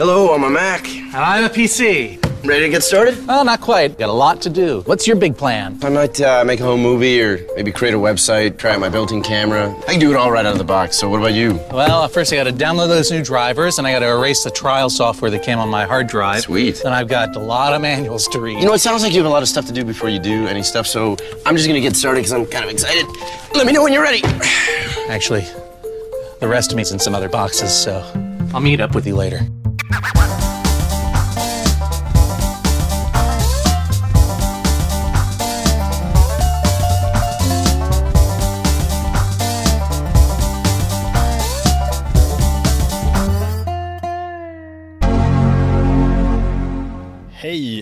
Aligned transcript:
Hello, 0.00 0.34
I'm 0.34 0.44
a 0.44 0.48
Mac. 0.48 0.88
And 0.88 1.14
I'm 1.14 1.44
a 1.44 1.50
PC. 1.50 2.24
Ready 2.42 2.62
to 2.62 2.68
get 2.70 2.82
started? 2.82 3.26
Well, 3.26 3.44
not 3.44 3.60
quite. 3.60 3.98
Got 3.98 4.08
a 4.08 4.12
lot 4.12 4.40
to 4.40 4.48
do. 4.48 4.80
What's 4.86 5.06
your 5.06 5.14
big 5.14 5.36
plan? 5.36 5.78
I 5.82 5.90
might 5.90 6.18
uh, 6.18 6.42
make 6.42 6.58
a 6.58 6.62
home 6.62 6.80
movie 6.80 7.20
or 7.20 7.46
maybe 7.54 7.70
create 7.70 7.92
a 7.92 7.98
website, 7.98 8.56
try 8.56 8.72
out 8.72 8.80
my 8.80 8.88
built 8.88 9.12
in 9.12 9.22
camera. 9.22 9.70
I 9.86 9.90
can 9.90 10.00
do 10.00 10.10
it 10.10 10.16
all 10.16 10.30
right 10.30 10.46
out 10.46 10.52
of 10.52 10.58
the 10.58 10.64
box. 10.64 10.96
So, 10.96 11.10
what 11.10 11.18
about 11.18 11.34
you? 11.34 11.60
Well, 11.70 12.08
first 12.08 12.32
I 12.32 12.36
got 12.36 12.44
to 12.44 12.52
download 12.52 12.88
those 12.88 13.10
new 13.10 13.22
drivers, 13.22 13.76
and 13.76 13.86
I 13.86 13.92
got 13.92 13.98
to 13.98 14.08
erase 14.08 14.42
the 14.42 14.50
trial 14.50 14.88
software 14.88 15.30
that 15.32 15.42
came 15.42 15.58
on 15.58 15.68
my 15.68 15.84
hard 15.84 16.06
drive. 16.06 16.44
Sweet. 16.44 16.80
Then 16.82 16.94
I've 16.94 17.08
got 17.08 17.36
a 17.36 17.38
lot 17.38 17.74
of 17.74 17.82
manuals 17.82 18.26
to 18.28 18.40
read. 18.40 18.58
You 18.58 18.64
know, 18.64 18.72
it 18.72 18.78
sounds 18.78 19.02
like 19.02 19.12
you 19.12 19.18
have 19.18 19.26
a 19.26 19.34
lot 19.34 19.42
of 19.42 19.50
stuff 19.50 19.66
to 19.66 19.72
do 19.74 19.84
before 19.84 20.08
you 20.08 20.18
do 20.18 20.46
any 20.46 20.62
stuff, 20.62 20.86
so 20.86 21.18
I'm 21.44 21.56
just 21.56 21.68
gonna 21.68 21.78
get 21.78 21.94
started 21.94 22.20
because 22.20 22.32
I'm 22.32 22.46
kind 22.46 22.64
of 22.64 22.70
excited. 22.70 23.04
Let 23.54 23.66
me 23.66 23.74
know 23.74 23.82
when 23.82 23.92
you're 23.92 24.02
ready. 24.02 24.22
Actually, 25.10 25.44
the 26.40 26.48
rest 26.48 26.70
of 26.72 26.78
me's 26.78 26.90
in 26.90 26.98
some 26.98 27.14
other 27.14 27.28
boxes, 27.28 27.70
so 27.70 28.00
I'll 28.54 28.62
meet 28.62 28.80
up 28.80 28.94
with 28.94 29.06
you 29.06 29.14
later. 29.14 29.46
Hej 29.90 30.02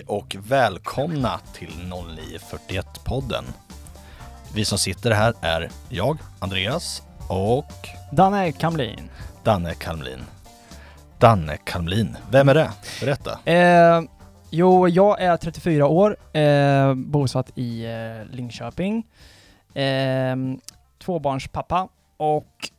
och 0.06 0.36
välkomna 0.38 1.40
till 1.54 1.68
0941-podden. 1.68 3.44
Vi 4.54 4.64
som 4.64 4.78
sitter 4.78 5.10
här 5.10 5.34
är 5.40 5.70
jag, 5.88 6.18
Andreas 6.38 7.02
och 7.28 7.72
Danne 8.12 8.52
Kamlin. 8.52 9.10
Danne 9.44 9.74
Kalmlin. 9.74 10.38
Danne 11.20 11.56
Kalmlin, 11.56 12.16
vem 12.30 12.48
är 12.48 12.54
det? 12.54 12.70
Berätta. 13.00 13.38
Eh, 13.45 14.02
jo, 14.50 14.88
jag 14.88 15.20
är 15.20 15.36
34 15.36 15.86
år, 15.86 16.16
eh, 16.33 16.94
bosatt 16.94 17.58
i 17.58 17.84
eh, 17.84 18.34
Linköping. 18.36 19.06
Eh, 19.74 20.36
tvåbarnspappa 20.98 21.89
och 22.16 22.70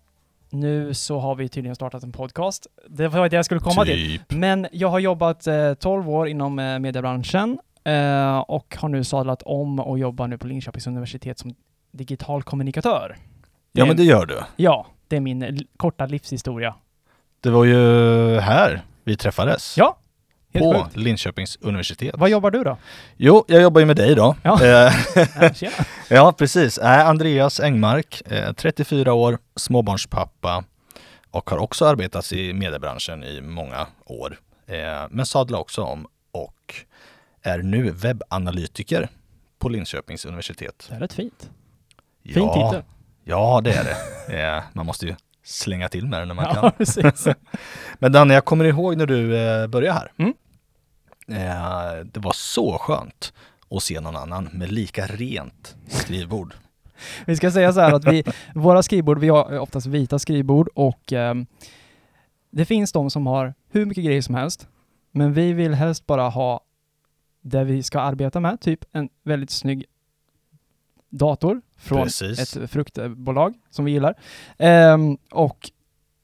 nu 0.50 0.94
så 0.94 1.20
har 1.20 1.36
vi 1.36 1.50
tydligen 1.50 1.76
startat 1.76 2.04
en 2.04 2.12
podcast. 2.12 2.68
Det 2.90 3.08
var 3.08 3.30
det 3.30 3.36
jag 3.36 3.46
skulle 3.46 3.62
komma 3.62 3.86
till. 3.86 4.18
typ. 4.20 4.32
Men 4.32 4.68
jag 4.72 4.88
har 4.88 5.00
jobbat 5.00 5.48
eh, 5.48 5.74
12 5.74 6.10
år 6.10 6.28
inom 6.28 6.60
eh, 6.60 6.80
mediebranschen 6.80 7.60
eh, 7.84 8.38
och 8.40 8.78
har 8.80 8.90
nu 8.90 9.04
sadlat 9.04 9.42
om 9.42 9.80
och 9.80 10.00
jobbar 10.00 10.28
nu 10.28 10.38
på 10.38 10.48
Linköpings 10.48 10.88
universitet 10.88 11.40
som 11.40 11.56
digital 11.92 12.44
kommunikatör. 12.44 13.18
Ja 13.72 13.86
men 13.86 13.98
det 13.98 14.04
gör 14.04 14.26
du. 14.26 14.40
Ja, 14.56 14.86
det 15.08 15.16
är 15.16 15.20
min 15.22 15.68
korta 15.78 16.06
livshistoria. 16.06 16.76
Det 17.42 17.50
var 17.50 17.66
ju 17.66 18.40
här 18.40 18.82
vi 19.04 19.18
träffades. 19.18 19.78
Ja, 19.78 19.98
helt 20.54 20.64
På 20.64 20.84
sjukt. 20.84 20.96
Linköpings 20.96 21.58
universitet. 21.62 22.16
Vad 22.18 22.30
jobbar 22.30 22.52
du 22.52 22.64
då? 22.64 22.78
Jo, 23.18 23.46
jag 23.48 23.62
jobbar 23.62 23.80
ju 23.82 23.86
med 23.86 23.96
dig 23.96 24.16
då. 24.16 24.36
Ja. 24.44 24.64
Eh, 24.64 24.94
Ja, 26.10 26.32
precis. 26.38 26.78
Äh, 26.78 27.08
Andreas 27.08 27.60
Engmark, 27.60 28.22
eh, 28.26 28.54
34 28.54 29.14
år, 29.14 29.38
småbarnspappa 29.56 30.64
och 31.32 31.50
har 31.50 31.58
också 31.58 31.86
arbetat 31.86 32.32
i 32.32 32.54
mediebranschen 32.54 33.24
i 33.24 33.42
många 33.42 33.88
år. 34.06 34.40
Eh, 34.68 35.08
men 35.10 35.26
sadlar 35.26 35.60
också 35.60 35.84
om 35.84 36.08
och 36.32 36.76
är 37.42 37.58
nu 37.60 37.92
webbanalytiker 37.92 39.10
på 39.60 39.70
Linköpings 39.70 40.26
universitet. 40.26 40.86
Det 40.90 40.96
är 40.96 41.00
rätt 41.00 41.14
fint. 41.14 41.50
Fin 42.26 42.34
ja, 42.44 42.70
titel. 42.72 42.84
Ja, 43.24 43.62
det 43.64 43.74
är 43.74 43.84
det. 43.84 44.40
Eh, 44.42 44.64
man 44.74 44.86
måste 44.86 45.06
ju 45.06 45.16
slänga 45.44 45.90
till 45.90 46.08
med 46.08 46.22
det 46.22 46.26
när 46.26 46.36
man 46.36 46.46
Ja, 46.56 46.72
kan. 46.72 47.36
Men 48.00 48.12
Danne, 48.12 48.34
jag 48.34 48.46
kommer 48.46 48.66
ihåg 48.66 48.98
när 48.98 49.06
du 49.06 49.38
eh, 49.38 49.68
började 49.68 50.00
här. 50.00 50.12
Mm. 50.18 50.34
Eh, 51.28 52.06
det 52.06 52.20
var 52.20 52.34
så 52.34 52.78
skönt 52.78 53.34
att 53.70 53.84
se 53.84 54.00
någon 54.00 54.16
annan 54.16 54.50
med 54.54 54.72
lika 54.72 55.06
rent 55.06 55.76
skrivbord. 55.88 56.54
Vi 57.26 57.36
ska 57.36 57.52
säga 57.52 57.74
så 57.74 57.80
här 57.80 57.94
att 57.94 58.06
vi, 58.06 58.24
våra 58.56 58.84
skrivbord, 58.84 59.20
vi 59.20 59.30
har 59.30 59.60
oftast 59.60 59.88
vita 59.88 60.20
skrivbord 60.20 60.70
och 60.76 61.14
ehm, 61.14 61.46
det 62.52 62.66
finns 62.66 62.92
de 62.92 63.10
som 63.10 63.28
har 63.28 63.54
hur 63.72 63.86
mycket 63.86 64.04
grejer 64.04 64.22
som 64.22 64.36
helst. 64.36 64.68
Men 65.12 65.34
vi 65.34 65.54
vill 65.54 65.74
helst 65.74 66.06
bara 66.06 66.30
ha 66.30 66.62
det 67.42 67.64
vi 67.64 67.84
ska 67.84 68.00
arbeta 68.00 68.40
med, 68.40 68.62
typ 68.62 68.86
en 68.92 69.10
väldigt 69.24 69.50
snygg 69.50 69.86
dator 71.10 71.62
från 71.80 72.04
Precis. 72.04 72.58
ett 72.58 72.72
fruktbolag 72.72 73.54
som 73.70 73.86
vi 73.86 73.92
gillar. 73.92 74.14
Ehm, 74.58 75.18
och 75.32 75.70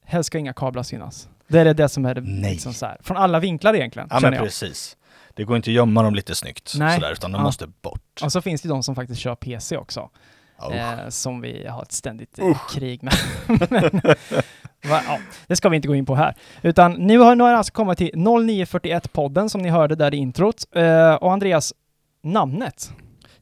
helst 0.04 0.26
ska 0.26 0.38
inga 0.38 0.52
kablar 0.52 0.82
synas. 0.82 1.28
Det 1.48 1.58
är 1.60 1.74
det 1.74 1.88
som 1.88 2.04
är 2.06 2.14
det 2.14 2.20
Nej. 2.20 2.52
liksom 2.52 2.74
så 2.74 2.86
här, 2.86 2.96
från 3.00 3.16
alla 3.16 3.40
vinklar 3.40 3.74
egentligen, 3.74 4.08
Ja 4.10 4.20
men 4.20 4.32
jag. 4.32 4.42
precis. 4.42 4.96
Det 5.34 5.44
går 5.44 5.56
inte 5.56 5.70
att 5.70 5.74
gömma 5.74 6.02
dem 6.02 6.14
lite 6.14 6.34
snyggt 6.34 6.72
Nej. 6.76 6.94
sådär, 6.94 7.12
utan 7.12 7.32
de 7.32 7.38
Ja. 7.38 7.42
måste 7.44 7.66
bort. 7.82 8.20
Och 8.22 8.32
så 8.32 8.40
finns 8.42 8.62
det 8.62 8.68
de 8.68 8.82
som 8.82 8.94
faktiskt 8.94 9.20
kör 9.20 9.34
PC 9.34 9.76
också. 9.76 10.10
Oh. 10.58 10.76
eh, 10.76 11.08
som 11.08 11.40
vi 11.40 11.66
har 11.66 11.82
ett 11.82 11.92
ständigt 11.92 12.38
eh, 12.38 12.58
krig 12.74 13.02
med. 13.02 13.14
Men, 13.70 14.00
va, 14.90 15.00
ja, 15.06 15.18
det 15.46 15.56
ska 15.56 15.68
vi 15.68 15.76
inte 15.76 15.88
gå 15.88 15.94
in 15.94 16.06
på 16.06 16.14
här. 16.14 16.34
Utan 16.62 16.92
nu 16.92 17.18
har, 17.18 17.34
nu 17.36 17.42
har 17.44 17.50
jag 17.50 17.58
alltså 17.58 17.72
kommit 17.72 17.98
till 17.98 18.10
0941-podden 18.14 19.48
som 19.48 19.62
ni 19.62 19.68
hörde 19.68 19.94
där 19.94 20.14
i 20.14 20.16
introt. 20.16 20.56
Eh, 20.72 21.14
och 21.14 21.32
Andreas, 21.32 21.74
namnet? 22.22 22.92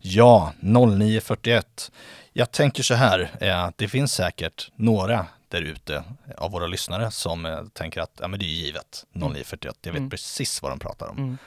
Ja, 0.06 0.52
0941. 0.60 1.92
Jag 2.32 2.50
tänker 2.50 2.82
så 2.82 2.94
här, 2.94 3.30
eh, 3.40 3.70
det 3.76 3.88
finns 3.88 4.12
säkert 4.14 4.70
några 4.76 5.26
där 5.48 5.62
ute 5.62 6.04
av 6.38 6.50
våra 6.50 6.66
lyssnare 6.66 7.10
som 7.10 7.46
eh, 7.46 7.60
tänker 7.72 8.00
att 8.00 8.18
ja, 8.20 8.28
men 8.28 8.38
det 8.40 8.44
är 8.44 8.48
givet, 8.48 9.04
0941, 9.12 9.76
jag 9.82 9.92
vet 9.92 9.98
Mm. 9.98 10.10
precis 10.10 10.62
vad 10.62 10.72
de 10.72 10.78
pratar 10.78 11.06
om. 11.08 11.18
Mm. 11.18 11.38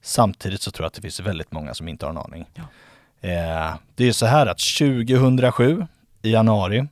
Samtidigt 0.00 0.60
så 0.62 0.70
tror 0.70 0.84
jag 0.84 0.86
att 0.88 0.94
det 0.94 1.00
finns 1.02 1.20
väldigt 1.20 1.52
många 1.52 1.74
som 1.74 1.88
inte 1.88 2.06
har 2.06 2.10
en 2.10 2.18
aning. 2.18 2.46
Ja. 2.54 2.62
Eh, 3.28 3.74
det 3.94 4.04
är 4.08 4.12
så 4.12 4.26
här 4.26 4.46
att 4.46 4.58
2007 4.58 5.86
i 6.22 6.30
januari 6.32 6.86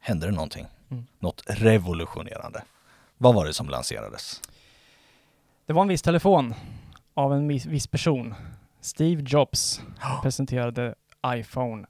hände 0.00 0.26
det 0.26 0.32
någonting. 0.32 0.66
Mm. 0.90 1.06
Något 1.18 1.42
revolutionerande. 1.46 2.62
Vad 3.18 3.34
var 3.34 3.46
det 3.46 3.52
som 3.54 3.68
lanserades? 3.68 4.40
Det 5.66 5.72
var 5.72 5.82
en 5.82 5.88
viss 5.88 6.02
telefon 6.02 6.54
av 7.14 7.32
en 7.34 7.48
viss 7.48 7.86
person. 7.86 8.34
Steve 8.82 9.22
Jobs 9.26 9.80
presenterade 10.22 10.94
iPhone, 11.26 11.86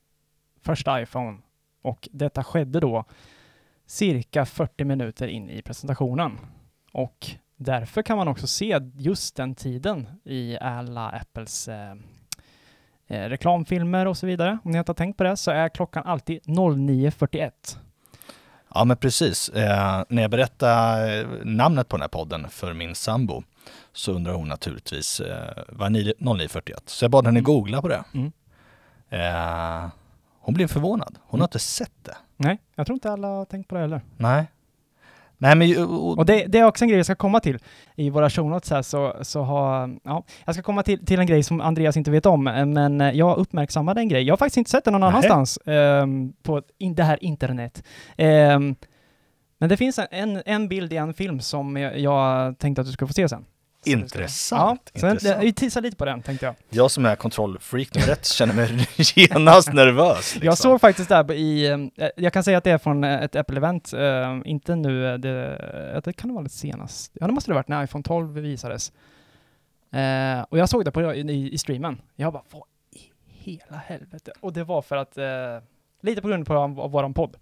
första 0.60 1.02
iPhone. 1.02 1.38
Och 1.82 2.08
detta 2.12 2.44
skedde 2.44 2.80
då 2.80 3.04
cirka 3.86 4.44
40 4.44 4.84
minuter 4.84 5.28
in 5.28 5.50
i 5.50 5.62
presentationen. 5.62 6.38
Och 6.92 7.26
därför 7.56 8.02
kan 8.02 8.16
man 8.16 8.28
också 8.28 8.46
se 8.46 8.78
just 8.94 9.36
den 9.36 9.54
tiden 9.54 10.06
i 10.24 10.58
alla 10.58 11.08
Apples 11.10 11.68
eh, 11.68 11.94
eh, 13.06 13.28
reklamfilmer 13.28 14.06
och 14.06 14.16
så 14.16 14.26
vidare. 14.26 14.58
Om 14.64 14.70
ni 14.70 14.78
inte 14.78 14.90
har 14.90 14.94
tänkt 14.94 15.16
på 15.16 15.24
det 15.24 15.36
så 15.36 15.50
är 15.50 15.68
klockan 15.68 16.02
alltid 16.06 16.42
09.41. 16.42 17.50
Ja 18.74 18.84
men 18.84 18.96
precis. 18.96 19.48
Eh, 19.48 20.04
när 20.08 20.22
jag 20.22 20.30
berättade 20.30 21.20
eh, 21.20 21.26
namnet 21.44 21.88
på 21.88 21.96
den 21.96 22.02
här 22.02 22.08
podden 22.08 22.48
för 22.50 22.72
min 22.72 22.94
sambo 22.94 23.42
så 23.92 24.12
undrar 24.12 24.32
hon 24.34 24.48
naturligtvis 24.48 25.20
eh, 25.20 25.62
vad 25.68 25.96
är 25.96 26.00
9- 26.00 26.12
0941. 26.18 26.82
Så 26.86 27.04
jag 27.04 27.10
bad 27.10 27.26
henne 27.26 27.38
Mm. 27.38 27.44
googla 27.44 27.82
på 27.82 27.88
det. 27.88 28.04
Mm. 28.14 28.32
Eh, 29.10 29.90
hon 30.40 30.54
blev 30.54 30.66
förvånad. 30.68 31.18
Hon 31.22 31.40
har 31.40 31.46
inte 31.46 31.58
sett 31.58 31.92
det. 32.04 32.16
Nej, 32.36 32.58
jag 32.74 32.86
tror 32.86 32.94
inte 32.94 33.10
alla 33.12 33.28
har 33.28 33.44
tänkt 33.44 33.68
på 33.68 33.74
det 33.74 33.80
heller. 33.80 34.00
Nej. 34.16 34.44
Nej 35.38 35.56
men 35.56 35.84
och, 35.86 36.18
Och 36.18 36.26
det, 36.26 36.46
det 36.46 36.58
är 36.58 36.64
också 36.64 36.84
en 36.84 36.88
grej 36.88 36.98
jag 36.98 37.06
ska 37.06 37.14
komma 37.14 37.40
till. 37.40 37.58
I 37.94 38.10
våra 38.10 38.30
show 38.30 38.50
notes 38.50 38.70
här 38.70 38.82
så, 38.82 39.16
så 39.22 39.42
har, 39.42 39.96
ja, 40.04 40.24
jag 40.44 40.54
ska 40.54 40.62
komma 40.62 40.82
till, 40.82 41.06
till 41.06 41.20
en 41.20 41.26
grej 41.26 41.42
som 41.42 41.60
Andreas 41.60 41.96
inte 41.96 42.10
vet 42.10 42.26
om, 42.26 42.46
eh, 42.48 42.66
men 42.66 43.00
eh, 43.00 43.10
jag 43.10 43.36
uppmärksammade 43.38 44.00
en 44.00 44.08
grej. 44.08 44.22
Jag 44.22 44.32
har 44.32 44.36
faktiskt 44.36 44.56
inte 44.56 44.70
sett 44.70 44.84
den 44.84 44.92
någon 44.92 45.02
annanstans 45.02 45.58
ehm, 45.66 46.32
på 46.42 46.62
in, 46.78 46.94
det 46.94 47.04
här 47.04 47.24
internet. 47.24 47.84
Ehm, 48.16 48.74
men 49.58 49.68
det 49.68 49.76
finns 49.76 49.98
en- 49.98 50.06
en, 50.10 50.42
en 50.46 50.68
bild 50.68 50.92
i 50.92 50.96
en 50.96 51.14
film 51.14 51.40
som 51.40 51.76
jag, 51.76 51.98
jag 51.98 52.58
tänkte 52.58 52.80
att 52.80 52.86
du 52.86 52.92
skulle 52.92 53.08
få 53.08 53.12
se 53.14 53.28
sen. 53.28 53.44
Det 53.84 53.90
Intressant, 53.90 54.90
Ja, 54.94 55.10
intressant. 55.10 55.42
vi 55.44 55.52
teasar 55.52 55.80
lite 55.80 55.96
på 55.96 56.04
den 56.04 56.22
tänkte 56.22 56.46
jag. 56.46 56.54
jag 56.70 56.90
som 56.90 57.06
är 57.06 57.16
kontrollfreak 57.16 57.94
nummer 57.94 58.12
ett 58.12 58.26
känner 58.26 58.54
mig 58.54 58.88
genast 59.16 59.72
nervös. 59.72 60.34
Liksom. 60.34 60.46
Jag 60.46 60.58
såg 60.58 60.80
faktiskt 60.80 61.08
där 61.08 61.32
i, 61.32 61.66
eh, 61.96 62.08
jag 62.16 62.32
kan 62.32 62.44
säga 62.44 62.58
att 62.58 62.64
det 62.64 62.70
är 62.70 62.78
från 62.78 63.04
eh, 63.04 63.22
ett 63.22 63.34
Apple-event, 63.36 63.94
eh, 63.94 64.40
inte 64.50 64.76
nu, 64.76 65.18
det, 65.18 66.00
det 66.04 66.12
kan 66.12 66.28
det 66.28 66.34
vara 66.34 66.42
lite 66.42 66.56
senast. 66.56 67.12
Ja, 67.14 67.26
det 67.26 67.32
måste 67.32 67.50
det 67.50 67.54
ha 67.54 67.58
varit 67.58 67.68
när 67.68 67.84
iPhone 67.84 68.04
12 68.04 68.32
visades. 68.34 68.92
Och 70.48 70.58
jag 70.58 70.68
såg 70.68 70.84
det 70.84 70.90
på, 70.90 71.14
i, 71.14 71.52
i 71.52 71.58
streamen. 71.58 72.00
Jag 72.16 72.32
bara, 72.32 72.42
vad 72.50 72.62
i 72.90 73.10
hela 73.26 73.76
helvete? 73.76 74.32
Och 74.40 74.52
det 74.52 74.64
var 74.64 74.82
för 74.82 74.96
att, 74.96 75.18
lite 76.02 76.22
på 76.22 76.28
grund 76.28 76.46
på 76.46 76.54
av, 76.54 76.80
av 76.80 76.90
våran 76.90 77.14
podd. 77.14 77.36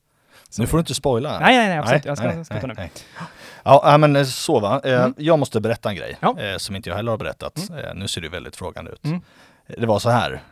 Nu 0.58 0.66
får 0.66 0.76
du 0.76 0.80
inte 0.80 0.94
spoila. 0.94 1.38
Nej, 1.38 1.56
nej, 1.56 1.68
nej, 1.68 1.78
absolut. 1.78 2.04
jag 2.04 2.18
ska, 2.18 2.44
ska 2.44 2.60
ta 2.60 2.66
nu. 2.66 2.74
Ja, 3.62 3.80
ja, 3.84 3.98
men 3.98 4.16
eh, 4.16 4.24
så 4.24 4.60
va. 4.60 4.80
Eh, 4.84 5.00
Mm. 5.00 5.14
Jag 5.18 5.38
måste 5.38 5.60
berätta 5.60 5.88
en 5.90 5.96
grej 5.96 6.16
Ja. 6.20 6.38
eh, 6.40 6.56
som 6.56 6.76
inte 6.76 6.88
jag 6.88 6.96
heller 6.96 7.10
har 7.10 7.18
berättat. 7.18 7.70
Eh, 7.70 7.94
nu 7.94 8.08
ser 8.08 8.20
du 8.20 8.28
väldigt 8.28 8.56
frågande 8.56 8.90
ut. 8.90 9.04
Mm. 9.04 9.20
Det 9.78 9.86
var 9.86 9.98
så 9.98 10.10
här, 10.10 10.42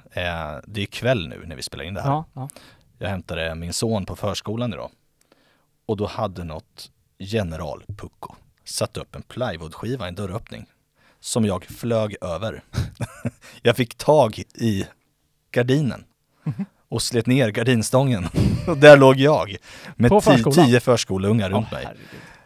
det 0.66 0.82
är 0.82 0.86
kväll 0.86 1.28
nu 1.28 1.42
när 1.46 1.56
vi 1.56 1.62
spelar 1.62 1.84
in 1.84 1.94
det 1.94 2.00
här. 2.00 2.10
Ja, 2.10 2.24
ja. 2.32 2.48
Jag 2.98 3.08
hämtade 3.08 3.54
min 3.54 3.72
son 3.72 4.06
på 4.06 4.16
förskolan 4.16 4.72
idag. 4.72 4.90
Och 5.86 5.96
då 5.96 6.06
hade 6.06 6.44
något 6.44 6.90
general 7.18 7.84
Pucko 7.96 8.34
satt 8.64 8.96
upp 8.96 9.14
en 9.14 9.22
plywoodskiva 9.22 10.04
i 10.04 10.08
en 10.08 10.14
dörröppning 10.14 10.66
som 11.20 11.44
jag 11.44 11.64
flög 11.64 12.16
över. 12.20 12.62
jag 13.62 13.76
fick 13.76 13.94
tag 13.94 14.38
i 14.54 14.86
gardinen 15.50 16.04
och 16.88 17.02
slet 17.02 17.26
ner 17.26 17.48
gardinstången. 17.50 18.28
och 18.66 18.76
där 18.76 18.96
låg 18.96 19.16
jag 19.16 19.56
med 19.96 20.08
På 20.10 20.20
förskolan? 20.20 20.66
tio 20.66 20.80
förskoleungar 20.80 21.50
runt 21.50 21.70
mig. 21.72 21.88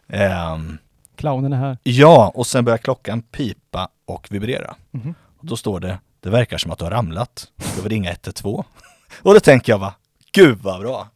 Ehm, 0.09 0.79
Clownen 1.17 1.53
är 1.53 1.57
här. 1.57 1.79
ja, 1.83 2.33
och 2.35 2.47
sen 2.47 2.65
börjar 2.65 2.79
klockan 2.79 3.23
pipa 3.23 3.89
och 4.05 4.27
vibrera. 4.31 4.75
Mhm. 4.91 5.15
Och 5.39 5.47
då 5.47 5.57
står 5.57 5.81
det, 5.81 5.99
det 6.21 6.31
verkar 6.31 6.59
som 6.59 6.71
att 6.71 6.79
du 6.79 6.85
har 6.85 6.91
ramlat. 6.91 7.47
Du 7.77 7.83
vill 7.83 7.91
ringa 7.93 8.11
112. 8.11 8.63
och 9.23 9.35
då 9.35 9.41
tänker 9.41 9.73
jag 9.73 9.79
va, 9.79 9.95
gud 10.33 10.59
vad 10.63 10.81
bra. 10.81 11.09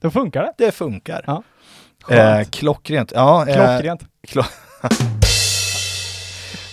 Då 0.00 0.10
funkar 0.10 0.42
det. 0.42 0.52
Det 0.58 0.72
funkar. 0.72 1.24
Ja. 1.26 1.42
Eh, 2.00 2.06
Skönt. 2.16 2.50
klockrent. 2.50 3.12
Ja, 3.14 3.48
eh, 3.48 3.54
Klockrent. 3.54 4.02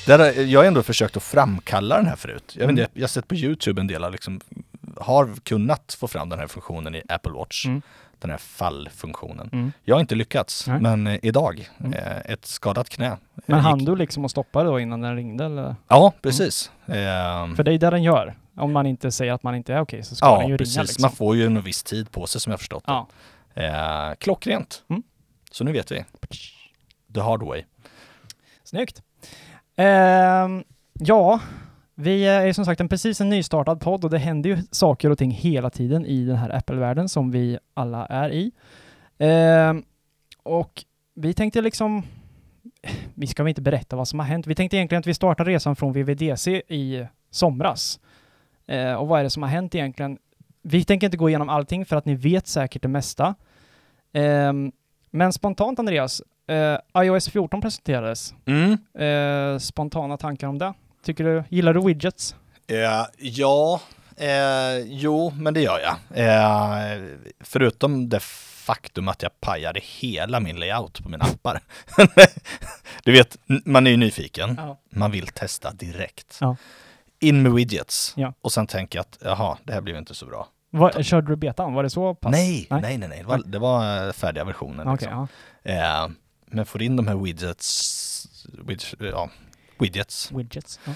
där, 0.06 0.20
har- 0.20 0.44
jag 0.44 0.60
har 0.60 0.66
ändå 0.66 0.84
försökt 0.84 1.18
att 1.18 1.24
framkalla 1.24 1.98
den 1.98 2.06
här 2.08 2.16
förut. 2.16 2.56
Jag, 2.60 2.62
vet 2.68 2.70
inte, 2.70 2.88
jag 2.94 3.04
har 3.04 3.08
sett 3.08 3.28
på 3.28 3.36
YouTube 3.36 3.82
en 3.82 3.88
del 3.88 4.04
av 4.04 4.12
liksom, 4.12 4.42
har 4.98 5.36
kunnat 5.44 5.98
få 6.00 6.08
fram 6.08 6.30
den 6.30 6.40
här 6.40 6.48
funktionen 6.48 6.96
i 6.96 7.02
Apple 7.10 7.32
Watch. 7.32 7.66
Mm. 7.66 7.82
Den 8.20 8.30
här 8.32 8.38
fallfunktionen. 8.38 9.50
Mm. 9.54 9.72
Jag 9.84 9.96
har 9.96 10.00
inte 10.02 10.16
lyckats, 10.16 10.68
Nej. 10.68 10.80
men 10.82 11.08
eh, 11.08 11.20
idag, 11.24 11.70
Mm. 11.80 11.94
eh, 11.94 12.18
ett 12.26 12.46
skadat 12.46 12.90
knä. 12.90 13.18
Men 13.46 13.58
Eh, 13.60 13.64
hann 13.64 13.80
gick- 13.80 13.86
du 13.86 13.96
liksom 13.96 14.26
att 14.26 14.32
stoppa 14.32 14.64
det 14.64 14.70
då 14.70 14.80
innan 14.80 15.02
den 15.02 15.16
ringde 15.16 15.46
eller? 15.46 15.76
Ja, 15.88 16.14
precis. 16.22 16.72
Ehm, 16.86 17.56
För 17.56 17.64
det 17.64 17.74
är 17.74 17.78
det 17.78 17.90
den 17.90 18.04
gör. 18.04 18.34
Om 18.58 18.72
man 18.74 18.86
inte 18.86 19.12
säger 19.12 19.34
att 19.34 19.44
man 19.44 19.56
inte 19.56 19.74
är 19.74 19.80
okej 19.82 20.04
så 20.04 20.16
ska 20.16 20.32
den 20.32 20.42
ja, 20.42 20.50
ju 20.50 20.58
precis. 20.58 20.76
ringa 20.76 20.84
liksom. 20.84 21.02
Man 21.02 21.12
får 21.12 21.36
ju 21.36 21.46
en 21.46 21.62
viss 21.62 21.84
tid 21.84 22.12
på 22.12 22.28
sig 22.28 22.42
som 22.42 22.52
jag 22.52 22.60
förstått 22.60 22.84
det. 22.86 22.92
Ja. 22.92 23.08
Eh, 24.10 24.16
klockrent. 24.16 24.84
Mm. 24.90 25.04
Så 25.52 25.64
nu 25.64 25.72
vet 25.72 25.92
vi. 25.92 26.06
The 27.14 27.20
hard 27.22 27.44
way. 27.44 27.64
Snyggt. 28.64 29.02
Ehm, 29.76 30.64
ja, 30.94 31.40
vi 31.96 32.26
är 32.26 32.54
som 32.54 32.66
sagt 32.66 32.82
en 32.82 32.90
precis 32.90 33.22
en 33.22 33.30
nystartad 33.30 33.82
podd 33.82 34.04
och 34.04 34.10
det 34.10 34.18
händer 34.18 34.50
ju 34.50 34.58
saker 34.72 35.10
och 35.10 35.18
ting 35.18 35.32
hela 35.32 35.70
tiden 35.70 36.06
i 36.06 36.26
den 36.26 36.36
här 36.36 36.50
Apple-världen 36.50 37.10
som 37.10 37.32
vi 37.32 37.58
alla 37.74 38.06
är 38.06 38.30
i. 38.30 38.52
Ehm, 39.18 39.84
och 40.44 40.84
vi 41.16 41.34
tänkte 41.34 41.62
liksom, 41.62 42.04
vi 43.14 43.28
ska 43.28 43.44
väl 43.44 43.50
inte 43.50 43.62
berätta 43.62 43.96
vad 43.96 44.08
som 44.08 44.20
har 44.20 44.26
hänt. 44.26 44.48
Vi 44.48 44.56
tänkte 44.56 44.78
egentligen 44.78 45.00
att 45.00 45.08
vi 45.08 45.14
startar 45.14 45.46
resan 45.46 45.76
från 45.76 45.94
VVDC 45.94 46.62
i 46.68 47.08
somras. 47.32 48.00
Eh, 48.68 48.94
och 48.94 49.08
vad 49.08 49.20
är 49.20 49.24
det 49.24 49.30
som 49.30 49.44
har 49.44 49.50
hänt 49.50 49.76
egentligen? 49.76 50.18
Vi 50.62 50.84
tänker 50.84 51.08
inte 51.08 51.18
gå 51.18 51.30
igenom 51.30 51.50
allting 51.50 51.86
för 51.86 51.96
att 51.96 52.06
ni 52.06 52.16
vet 52.16 52.48
säkert 52.48 52.82
det 52.82 52.88
mesta. 52.88 53.36
Ehm, 54.14 54.72
men 55.12 55.34
spontant 55.34 55.80
Andreas, 55.80 56.22
eh, 56.48 57.04
iOS 57.04 57.30
14 57.30 57.62
presenterades. 57.62 58.34
Mm. 58.46 58.72
Eh, 58.94 59.58
spontana 59.58 60.18
tankar 60.18 60.48
om 60.48 60.58
det? 60.58 60.74
Tycker 61.04 61.24
du, 61.24 61.44
gillar 61.50 61.74
du 61.74 61.86
widgets? 61.86 62.36
Eh, 62.68 63.06
ja, 63.18 63.82
eh, 64.18 64.78
jo, 64.86 65.34
men 65.36 65.54
det 65.54 65.62
gör 65.62 65.80
jag. 65.80 65.96
Eh, 66.26 67.02
förutom 67.40 68.10
det 68.10 68.20
faktum 68.64 69.08
att 69.08 69.22
jag 69.22 69.42
pajade 69.42 69.80
hela 69.84 70.40
min 70.40 70.60
layout 70.60 71.04
på 71.04 71.10
mina 71.10 71.26
appar. 71.26 71.62
du 73.04 73.12
vet, 73.12 73.38
man 73.66 73.88
är 73.88 73.92
ju 73.92 73.98
nyfiken. 73.98 74.56
Ja. 74.58 74.80
Man 74.90 75.12
vill 75.12 75.28
testa 75.28 75.72
direkt. 75.72 76.38
Ja. 76.42 76.56
In 77.20 77.44
med 77.44 77.52
widgets. 77.52 78.14
Ja. 78.18 78.34
Och 78.42 78.52
sen 78.52 78.68
tänker 78.68 79.00
jag 79.00 79.02
att, 79.04 79.18
jaha, 79.22 79.58
det 79.64 79.74
här 79.74 79.82
blev 79.82 79.98
inte 79.98 80.16
så 80.16 80.26
bra. 80.26 80.48
Var, 80.70 81.04
körde 81.04 81.28
du 81.28 81.36
betan? 81.36 81.74
Var 81.74 81.84
det 81.84 81.90
så 81.90 82.16
pass? 82.16 82.32
Nej, 82.32 82.68
Nej. 82.70 82.98
nej, 82.98 82.98
nej. 82.98 83.20
Det 83.20 83.28
var, 83.28 83.42
det 83.46 83.60
var 83.60 84.12
färdiga 84.12 84.44
versionen. 84.44 84.88
Okej, 84.88 85.08
liksom. 85.08 85.28
eh, 85.64 86.08
men 86.46 86.66
får 86.66 86.82
in 86.82 86.96
de 86.96 87.08
här 87.08 87.16
widgets, 87.16 88.28
widgets, 88.66 88.96
ja, 89.00 89.30
widgets 89.80 90.32
Widgets. 90.32 90.80
Ja. 90.86 90.94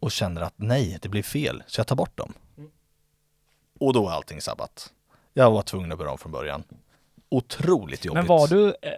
och 0.00 0.10
känner 0.12 0.40
att 0.40 0.54
nej, 0.56 0.98
det 1.02 1.08
blir 1.08 1.22
fel, 1.22 1.62
så 1.66 1.80
jag 1.80 1.86
tar 1.86 1.96
bort 1.96 2.16
dem. 2.18 2.32
Mm. 2.58 2.70
Och 3.80 3.92
då 3.92 4.08
är 4.08 4.12
allting 4.12 4.40
sabbat. 4.40 4.92
Jag 5.34 5.50
var 5.50 5.62
tvungen 5.62 5.92
att 5.92 5.98
börja 5.98 6.10
om 6.10 6.18
från 6.18 6.32
början. 6.32 6.62
Otroligt 7.28 8.04
jobbigt. 8.04 8.18
Men 8.18 8.26
var 8.26 8.48
du, 8.48 8.66
eh, 8.68 8.90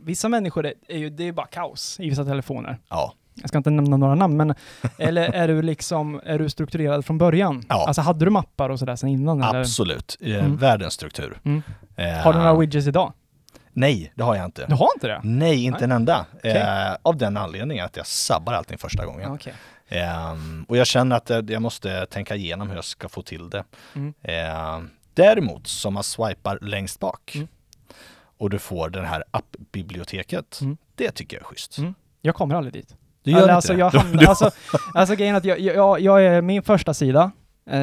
vissa 0.00 0.28
människor 0.28 0.66
är, 0.88 0.96
ju, 0.98 1.10
det 1.10 1.24
är 1.28 1.32
bara 1.32 1.46
kaos 1.46 2.00
i 2.00 2.08
vissa 2.08 2.24
telefoner. 2.24 2.78
Ja, 2.88 3.12
Jag 3.34 3.48
ska 3.48 3.58
inte 3.58 3.70
nämna 3.70 3.96
några 3.96 4.14
namn, 4.14 4.36
men 4.36 4.54
eller 4.98 5.22
är 5.34 5.48
du 5.48 5.62
liksom, 5.62 6.20
är 6.24 6.38
du 6.38 6.48
strukturerad 6.48 7.04
från 7.04 7.18
början? 7.18 7.64
Ja. 7.68 7.84
Alltså 7.86 8.02
hade 8.02 8.24
du 8.24 8.30
mappar 8.30 8.70
och 8.70 8.78
sådär 8.78 8.96
sen 8.96 9.08
innan? 9.08 9.42
Eller? 9.42 9.60
absolut. 9.60 10.16
Eh, 10.20 10.34
Mm. 10.36 10.56
Världens 10.56 10.94
struktur. 10.94 11.40
Mm. 11.44 11.62
Eh, 11.96 12.12
Har 12.14 12.32
du 12.32 12.38
några 12.38 12.54
widgets 12.58 12.86
idag? 12.86 13.12
Nej, 13.76 14.12
det 14.14 14.22
har 14.22 14.36
jag 14.36 14.44
inte. 14.44 14.66
Du 14.66 14.74
har 14.74 14.88
inte 14.96 15.06
det? 15.06 15.20
Nej, 15.24 15.64
inte 15.64 15.78
Nej. 15.78 15.84
en 15.84 15.92
enda. 15.92 16.26
Okej. 16.34 16.56
Eh, 16.56 16.96
av 17.02 17.16
den 17.16 17.36
anledningen 17.36 17.84
att 17.84 17.96
jag 17.96 18.06
sabbar 18.06 18.52
allting 18.52 18.78
första 18.78 19.06
gången. 19.06 19.32
Okej. 19.32 19.54
Ehm, 19.88 20.64
och 20.68 20.76
jag 20.76 20.86
känner 20.86 21.16
att 21.16 21.30
jag, 21.50 21.62
måste 21.62 22.06
tänka 22.06 22.36
igenom 22.36 22.68
hur 22.68 22.74
jag 22.76 22.84
ska 22.84 23.08
få 23.08 23.22
till 23.22 23.50
det. 23.50 23.64
Mm. 23.94 24.14
Ehm, 24.22 24.90
däremot, 25.14 25.66
som 25.66 25.94
man 25.94 26.02
swipar 26.02 26.58
längst 26.62 27.00
bak 27.00 27.32
Mm. 27.34 27.48
och 28.38 28.50
du 28.50 28.58
får 28.58 28.88
det 28.90 29.06
här 29.06 29.24
appbiblioteket. 29.30 30.60
Mm. 30.60 30.76
Det 30.94 31.10
tycker 31.10 31.36
jag 31.36 31.42
är 31.42 31.46
schysst. 31.46 31.78
Mm. 31.78 31.94
Jag 32.20 32.34
kommer 32.34 32.54
aldrig 32.54 32.72
dit. 32.72 32.94
Du 33.22 33.30
gör 33.30 33.38
Eller 33.38 33.48
inte 33.48 33.54
alltså, 33.54 33.72
det? 33.74 33.84
hamnar, 33.98 34.24
alltså, 34.24 34.50
alltså 34.94 35.14
grejen 35.14 35.34
är 35.34 35.38
att 35.38 35.44
jag, 35.44 35.60
jag, 35.60 36.00
jag 36.00 36.24
är, 36.24 36.42
min 36.42 36.62
första 36.62 36.94
sida 36.94 37.30
eh, 37.70 37.78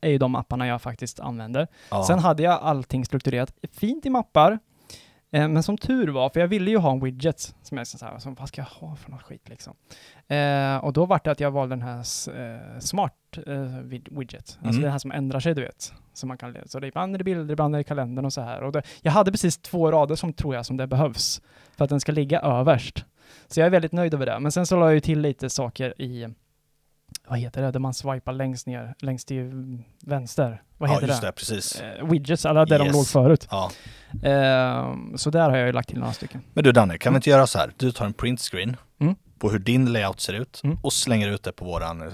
är 0.00 0.08
ju 0.08 0.18
de 0.18 0.34
apparna 0.34 0.66
jag 0.66 0.82
faktiskt 0.82 1.20
använder. 1.20 1.68
ja. 1.90 2.04
Sen 2.04 2.18
hade 2.18 2.42
jag 2.42 2.52
allting 2.62 3.04
strukturerat 3.04 3.52
fint 3.72 4.06
i 4.06 4.10
mappar. 4.10 4.58
Eh, 5.32 5.48
men 5.48 5.62
som 5.62 5.78
tur 5.78 6.08
var, 6.08 6.28
för 6.30 6.40
jag 6.40 6.48
ville 6.48 6.70
ju 6.70 6.76
ha 6.78 6.92
en 6.92 7.00
widget 7.00 7.54
som 7.62 7.78
jag 7.78 7.86
så 7.86 8.06
här, 8.06 8.18
som, 8.18 8.34
vad 8.34 8.48
ska 8.48 8.60
jag 8.60 8.66
ha 8.88 8.96
för 8.96 9.10
något 9.10 9.22
skit 9.22 9.48
liksom? 9.48 9.74
Eh, 10.28 10.76
och 10.76 10.92
då 10.92 11.06
var 11.06 11.20
det 11.24 11.30
att 11.30 11.40
jag 11.40 11.50
valde 11.50 11.72
den 11.76 11.82
här 11.82 11.98
eh, 11.98 12.78
smart 12.78 13.14
eh, 13.46 13.54
widget. 14.10 14.58
Alltså 14.62 14.68
Mm. 14.68 14.82
den 14.82 14.90
här 14.92 14.98
som 14.98 15.12
ändrar 15.12 15.40
sig, 15.40 15.54
du 15.54 15.62
vet. 15.62 15.92
Som 16.12 16.28
man 16.28 16.38
kan, 16.38 16.56
så 16.66 16.80
det 16.80 16.86
är 16.86 16.88
ibland 16.88 17.14
är 17.14 17.18
det 17.18 17.24
bilder, 17.24 17.52
ibland 17.52 17.74
är 17.74 17.78
det 17.78 17.84
kalendern 17.84 18.24
och 18.24 18.32
så 18.32 18.40
här. 18.40 18.62
Och 18.62 18.72
det, 18.72 18.82
jag 19.02 19.12
hade 19.12 19.30
precis 19.30 19.58
två 19.58 19.90
rader 19.92 20.14
som 20.14 20.32
tror 20.32 20.54
jag 20.54 20.66
som 20.66 20.76
det 20.76 20.86
behövs. 20.86 21.42
För 21.76 21.84
att 21.84 21.90
den 21.90 22.00
ska 22.00 22.12
ligga 22.12 22.40
överst. 22.40 23.04
Så 23.48 23.60
jag 23.60 23.66
är 23.66 23.70
väldigt 23.70 23.92
nöjd 23.92 24.14
över 24.14 24.26
det. 24.26 24.40
Men 24.40 24.52
sen 24.52 24.66
så 24.66 24.76
la 24.76 24.86
jag 24.86 24.94
ju 24.94 25.00
till 25.00 25.20
lite 25.20 25.50
saker 25.50 26.02
i, 26.02 26.28
vad 27.28 27.38
heter 27.38 27.62
det, 27.62 27.70
där 27.70 27.80
man 27.80 27.94
swipar 27.94 28.32
längst 28.32 28.66
ner, 28.66 28.94
längst 28.98 29.28
till 29.28 29.78
vänster. 30.02 30.62
Vad 30.78 30.90
ja, 30.90 30.94
heter 30.94 31.06
just 31.08 31.20
det? 31.20 31.26
det, 31.28 31.32
precis. 31.32 31.80
Eh, 31.80 32.06
widgets, 32.10 32.46
alla 32.46 32.64
där 32.64 32.78
de 32.78 32.84
Yes. 32.84 32.94
låg 32.96 33.06
förut. 33.06 33.48
Ja. 33.50 33.70
Ehm, 34.22 35.18
så 35.18 35.30
där 35.30 35.50
har 35.50 35.56
jag 35.56 35.66
ju 35.66 35.72
lagt 35.72 35.88
till 35.88 35.98
några 35.98 36.12
stycken. 36.12 36.40
Men 36.54 36.64
du 36.64 36.72
Danne, 36.72 36.98
kan 36.98 37.12
vi 37.12 37.16
inte 37.16 37.30
göra 37.30 37.46
så 37.46 37.58
här? 37.58 37.72
Du 37.76 37.92
tar 37.92 38.06
en 38.06 38.12
printscreen 38.12 38.76
Mm. 39.00 39.14
på 39.38 39.50
hur 39.50 39.58
din 39.58 39.92
layout 39.92 40.20
ser 40.20 40.32
ut 40.32 40.60
Mm. 40.64 40.78
och 40.82 40.92
slänger 40.92 41.28
ut 41.28 41.42
det 41.42 41.52
på 41.52 41.64
våran 41.64 42.02
eh, 42.02 42.08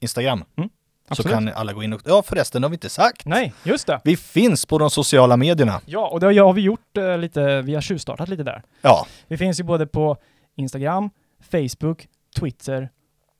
Instagram. 0.00 0.44
Så 0.56 0.68
Absolut. 1.12 1.32
kan 1.34 1.48
alla 1.48 1.72
gå 1.72 1.82
in 1.82 1.92
och... 1.92 2.00
Ja 2.04 2.22
förresten, 2.22 2.62
det 2.62 2.66
har 2.66 2.70
vi 2.70 2.74
inte 2.74 2.88
sagt. 2.88 3.26
Nej, 3.26 3.52
just 3.64 3.86
det. 3.86 4.00
Vi 4.04 4.16
finns 4.16 4.66
på 4.66 4.78
de 4.78 4.90
sociala 4.90 5.36
medierna. 5.36 5.80
Ja, 5.86 6.08
och 6.08 6.20
det 6.20 6.26
har 6.38 6.52
vi 6.52 6.60
gjort 6.62 6.96
eh, 6.96 7.18
lite, 7.18 7.62
vi 7.62 7.74
har 7.74 7.80
tjuvstartat 7.82 8.28
lite 8.28 8.42
där. 8.42 8.62
Ja, 8.82 9.06
Vi 9.28 9.36
finns 9.36 9.60
ju 9.60 9.64
både 9.64 9.86
på 9.86 10.16
Instagram, 10.56 11.10
Facebook, 11.50 12.08
Twitter 12.38 12.90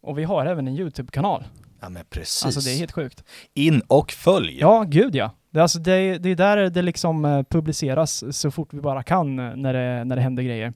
och 0.06 0.18
vi 0.18 0.25
har 0.25 0.46
även 0.46 0.68
en 0.68 0.76
YouTube-kanal. 0.78 1.44
ja 1.80 1.88
men 1.88 2.04
precis. 2.10 2.44
Alltså 2.44 2.60
det 2.60 2.70
är 2.75 2.78
helt 2.78 2.92
sjukt. 2.92 3.25
In 3.54 3.80
och 3.86 4.12
följ. 4.12 4.58
Ja, 4.60 4.84
gud 4.88 5.14
ja. 5.14 5.30
Det 5.50 5.58
är, 5.58 5.62
alltså, 5.62 5.78
det, 5.78 5.92
är- 5.92 6.18
det 6.18 6.28
är 6.28 6.34
där 6.36 6.56
det 6.70 6.82
liksom 6.82 7.25
eh, 7.25 7.42
publiceras 7.42 8.36
så 8.38 8.50
fort 8.50 8.68
vi 8.72 8.80
bara 8.80 9.02
kan 9.02 9.38
eh, 9.38 9.56
när 9.56 9.72
det, 9.72 10.04
när 10.04 10.16
det 10.16 10.22
händer 10.22 10.42
grejer. 10.42 10.72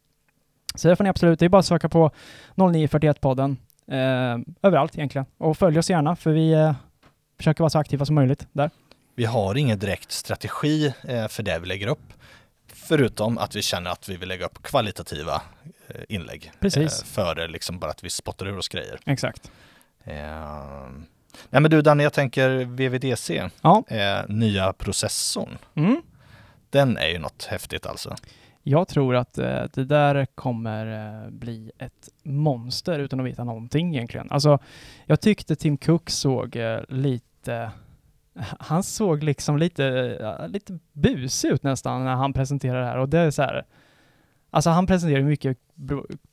Så 0.75 0.89
det 0.89 0.97
får 0.97 1.05
ni 1.05 1.11
absolut, 1.11 1.39
det 1.39 1.45
är 1.45 1.49
bara 1.49 1.59
att 1.59 1.67
söka 1.67 1.89
på 1.89 2.11
0941-podden 2.55 3.57
eh, 3.91 4.39
överallt 4.63 4.95
egentligen. 4.99 5.27
Och 5.39 5.59
följ 5.59 5.79
oss 5.79 5.91
gärna 5.91 6.17
för 6.17 6.31
vi 6.33 6.53
eh, 6.53 6.73
försöker 7.37 7.61
vara 7.63 7.71
så 7.71 7.79
aktiva 7.79 8.05
som 8.05 8.15
möjligt 8.15 8.47
där. 8.53 8.71
Vi 9.15 9.25
har 9.25 9.55
ingen 9.57 9.79
direkt 9.79 10.13
strategi 10.13 10.93
eh, 11.09 11.29
för 11.29 11.43
det 11.43 11.59
vi 11.59 11.67
lägger 11.67 11.87
upp. 11.87 12.13
Förutom 12.91 13.39
att 13.39 13.57
vi 13.57 13.63
känner 13.63 13.91
att 13.91 14.09
vi 14.09 14.17
vill 14.17 14.29
lägga 14.29 14.47
upp 14.47 14.63
kvalitativa 14.63 15.43
eh, 15.89 16.01
inlägg. 16.09 16.53
Precis. 16.61 17.01
Eh, 17.03 17.07
före 17.07 17.49
liksom 17.49 17.79
bara 17.79 17.91
att 17.91 18.05
vi 18.05 18.11
spottar 18.11 18.47
ur 18.47 18.59
oss 18.59 18.69
grejer. 18.69 18.99
Exakt. 19.07 19.51
Eh, 20.05 20.15
nej 21.51 21.61
men 21.63 21.71
du 21.71 21.83
Danne, 21.83 22.03
jag 22.03 22.13
tänker 22.13 22.65
VVDC, 22.65 23.51
Ja. 23.63 23.85
eh, 23.89 24.19
nya 24.29 24.73
processorn. 24.73 25.59
Mm. 25.75 26.03
Den 26.71 26.97
är 26.97 27.09
ju 27.09 27.19
något 27.19 27.45
häftigt 27.45 27.87
alltså. 27.87 28.17
Jag 28.63 28.89
tror 28.89 29.17
att 29.17 29.39
eh, 29.39 29.63
det 29.75 29.85
där 29.85 30.27
kommer 30.35 30.87
eh, 31.25 31.31
bli 31.31 31.73
ett 31.79 32.09
monster 32.23 32.99
utan 32.99 33.21
att 33.21 33.27
veta 33.27 33.45
någonting 33.45 33.95
egentligen. 33.97 34.31
Alltså, 34.31 34.59
jag 35.07 35.21
tyckte 35.21 35.57
Tim 35.57 35.77
Cook 35.77 36.11
såg 36.11 36.57
eh, 36.57 36.81
lite 36.89 37.71
han 38.59 38.83
såg 38.83 39.23
liksom 39.23 39.59
lite, 39.59 39.87
eh, 40.21 40.49
lite 40.49 40.79
busig 40.93 41.49
ut 41.49 41.63
nästan 41.63 42.05
när 42.05 42.15
han 42.15 42.33
presenterade 42.33 42.81
det 42.81 42.87
här 42.87 42.99
och 42.99 43.09
det 43.09 43.19
är 43.19 43.31
så 43.31 43.43
här 43.43 43.65
Alltså 44.53 44.71
han 44.71 44.87
presenterar 44.87 45.19
ju 45.19 45.25
mycket 45.25 45.59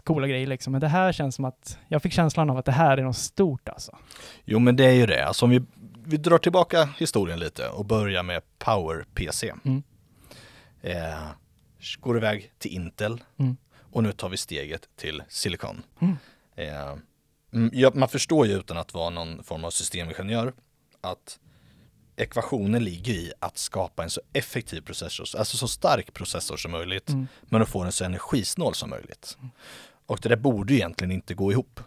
coola 0.04 0.28
grejer 0.28 0.48
liksom, 0.48 0.72
men 0.72 0.82
det 0.82 0.88
här 0.88 1.12
känns 1.12 1.36
som 1.36 1.46
att 1.46 1.78
jag 1.88 2.02
fick 2.02 2.14
känslan 2.14 2.50
av 2.50 2.58
att 2.58 2.66
det 2.66 2.72
här 2.72 2.98
är 2.98 3.04
något 3.04 3.18
stort 3.18 3.70
alltså. 3.70 3.98
Jo 4.46 4.60
men 4.60 4.76
det 4.76 4.86
är 4.86 4.94
ju 4.94 5.06
det. 5.06 5.26
Alltså 5.26 5.46
om 5.46 5.52
vi, 5.52 5.62
vi 6.06 6.18
drar 6.18 6.38
tillbaka 6.38 6.90
historien 6.98 7.40
lite 7.40 7.70
och 7.70 7.86
börjar 7.86 8.24
med 8.24 8.42
Power 8.60 9.06
PC. 9.14 9.54
Mm. 9.66 9.84
Eh, 10.82 11.28
går 12.00 12.18
iväg 12.18 12.52
till 12.58 12.72
Intel 12.72 13.24
Mm. 13.40 13.58
och 13.92 14.04
nu 14.04 14.12
tar 14.12 14.30
vi 14.30 14.38
steget 14.38 14.82
till 14.96 15.24
silikon. 15.30 15.82
Mm. 16.00 16.18
Eh, 16.56 16.96
mm, 17.54 17.70
ja, 17.74 17.92
man 17.94 18.10
förstår 18.10 18.48
ju 18.48 18.54
utan 18.54 18.78
att 18.78 18.94
vara 18.94 19.10
någon 19.10 19.44
form 19.44 19.66
av 19.66 19.70
systemingenjör 19.70 20.54
att 21.02 21.40
ekvationen 22.18 22.84
ligger 22.84 23.14
i 23.14 23.34
att 23.40 23.58
skapa 23.58 24.04
en 24.04 24.10
så 24.10 24.22
effektiv 24.34 24.82
processor, 24.82 25.40
alltså 25.40 25.58
så 25.58 25.68
stark 25.68 26.14
processor 26.14 26.58
som 26.58 26.72
möjligt, 26.72 27.10
Mm. 27.10 27.28
men 27.42 27.62
att 27.62 27.70
få 27.70 27.84
den 27.84 27.92
så 27.92 28.04
energisnål 28.06 28.74
som 28.76 28.90
möjligt. 28.90 29.38
Och 30.06 30.20
det 30.22 30.30
där 30.30 30.36
borde 30.36 30.74
ju 30.74 30.80
egentligen 30.80 31.12
inte 31.12 31.34
gå 31.34 31.52
ihop. 31.52 31.80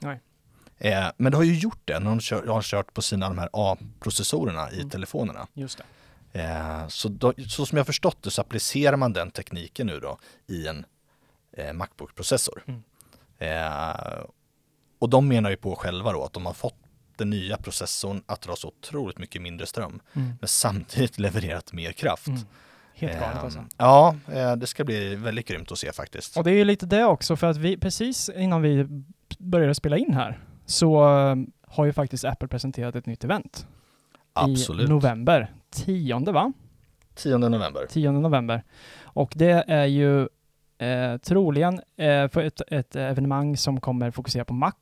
Eh, 0.79 1.09
men 1.17 1.33
det 1.33 1.37
har 1.39 1.45
ju 1.45 1.55
gjort 1.59 1.81
det 1.85 1.99
när 1.99 2.11
de 2.11 2.21
kör, 2.21 2.47
har 2.47 2.63
kört 2.63 2.95
på 2.95 3.03
sina 3.03 3.29
de 3.29 3.39
här 3.39 3.49
A-processorerna 3.53 4.71
i 4.73 4.77
Mm. 4.77 4.91
telefonerna. 4.91 5.47
Just 5.55 5.79
det. 6.33 6.41
Eh, 6.43 6.89
så, 6.89 7.09
då, 7.09 7.33
så 7.49 7.67
som 7.67 7.79
jag 7.79 7.87
förstått 7.87 8.23
det 8.23 8.31
så 8.31 8.41
applicerar 8.41 8.97
man 8.97 9.13
den 9.13 9.31
tekniken 9.31 9.87
nu 9.87 10.01
då 10.01 10.19
i 10.47 10.67
en 10.67 10.85
eh, 11.53 11.73
Macbook-processor. 11.73 12.63
Mm. 12.67 12.83
Eh, 13.39 14.25
och 14.99 15.09
de 15.11 15.29
menar 15.29 15.51
ju 15.51 15.57
på 15.57 15.77
själva 15.77 16.13
då 16.13 16.25
att 16.25 16.33
de 16.33 16.47
har 16.47 16.53
fått 16.53 16.75
den 17.21 17.31
nya 17.31 17.57
processorn 17.57 18.23
att 18.27 18.41
dra 18.41 18.57
så 18.57 18.69
otroligt 18.69 19.19
mycket 19.19 19.43
mindre 19.43 19.67
ström, 19.67 20.01
Mm. 20.15 20.33
men 20.41 20.49
samtidigt 20.49 21.19
levererat 21.25 21.73
mer 21.73 21.93
kraft. 21.93 22.27
Mm. 22.27 22.41
Helt 22.95 23.13
galet 23.21 23.37
Eh, 23.37 23.45
alltså. 23.45 23.65
Ja, 23.77 24.17
eh, 24.33 24.57
det 24.57 24.67
ska 24.67 24.85
bli 24.85 25.15
väldigt 25.15 25.49
grymt 25.49 25.73
att 25.73 25.79
se 25.79 25.93
faktiskt. 25.93 26.37
Och 26.37 26.45
det 26.45 26.51
är 26.51 26.55
ju 26.55 26.65
lite 26.65 26.87
det 26.87 27.05
också, 27.05 27.37
för 27.37 27.47
att 27.47 27.57
vi 27.57 27.77
precis 27.77 28.29
innan 28.37 28.63
vi 28.63 28.87
började 29.39 29.75
spela 29.75 29.97
in 29.99 30.15
här 30.15 30.39
så 30.67 31.03
eh, 31.19 31.37
har 31.67 31.85
ju 31.85 31.93
faktiskt 31.93 32.25
Apple 32.25 32.49
presenterat 32.49 32.95
ett 32.97 33.07
nytt 33.07 33.25
event 33.25 33.67
Absolut. 34.33 34.89
i 34.89 34.93
november. 34.93 35.53
10 35.71 36.19
va? 36.33 36.53
10 37.15 37.39
november. 37.39 37.87
10 37.91 38.11
november. 38.13 38.63
Och 39.03 39.33
det 39.37 39.65
är 39.69 39.87
ju 39.87 40.29
eh, 40.79 41.17
troligen 41.23 41.81
eh, 41.97 42.29
för 42.29 42.41
ett, 42.43 42.61
ett 42.69 42.97
evenemang 42.97 43.57
som 43.57 43.81
kommer 43.81 44.11
fokusera 44.11 44.45
på 44.45 44.55
Mac. 44.55 44.73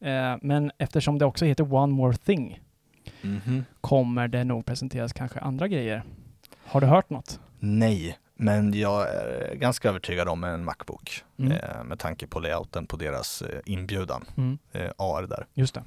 Eh, 0.00 0.36
men 0.42 0.70
eftersom 0.78 1.18
det 1.18 1.24
också 1.24 1.44
heter 1.44 1.74
One 1.74 1.92
More 1.92 2.16
Thing 2.16 2.60
Mhm. 3.22 3.64
kommer 3.80 4.28
det 4.28 4.44
nog 4.44 4.66
presenteras 4.66 5.12
kanske 5.12 5.40
andra 5.40 5.68
grejer. 5.68 6.02
Har 6.64 6.80
du 6.80 6.86
hört 6.86 7.10
något? 7.10 7.40
Nej, 7.58 8.18
men 8.34 8.74
jag 8.74 9.08
är 9.14 9.54
ganska 9.54 9.88
övertygad 9.88 10.28
om 10.28 10.44
en 10.44 10.64
Macbook 10.64 11.24
Mm. 11.38 11.52
eh, 11.52 11.84
med 11.84 11.98
tanke 11.98 12.26
på 12.26 12.40
layouten 12.40 12.86
på 12.86 12.96
deras 12.96 13.42
eh, 13.42 13.60
inbjudan, 13.66 14.24
Mm, 14.36 14.58
eh, 14.72 14.90
AR 14.98 15.22
där. 15.26 15.46
just 15.54 15.74
det. 15.74 15.82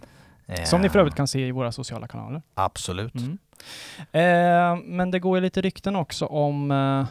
Eh, 0.48 0.64
Som 0.64 0.82
ni 0.82 0.90
för 0.90 1.00
övrigt 1.00 1.16
kan 1.16 1.28
se 1.28 1.48
i 1.48 1.52
våra 1.52 1.72
sociala 1.72 2.08
kanaler. 2.08 2.42
Absolut. 2.54 3.14
Mm. 3.16 3.38
Eh, 4.12 4.84
men 4.86 5.12
det 5.12 5.20
går 5.20 5.38
ju 5.38 5.42
lite 5.42 5.62
rykten 5.62 5.96
också 5.96 6.26
om 6.26 6.72
eh, 6.72 7.06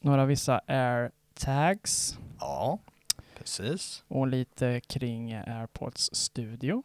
några 0.00 0.24
vissa 0.26 0.60
AirTags 0.66 2.18
Ja, 2.40 2.78
precis. 3.56 4.02
och 4.08 4.26
lite 4.26 4.80
kring 4.86 5.32
AirPods 5.34 6.14
Studio. 6.14 6.82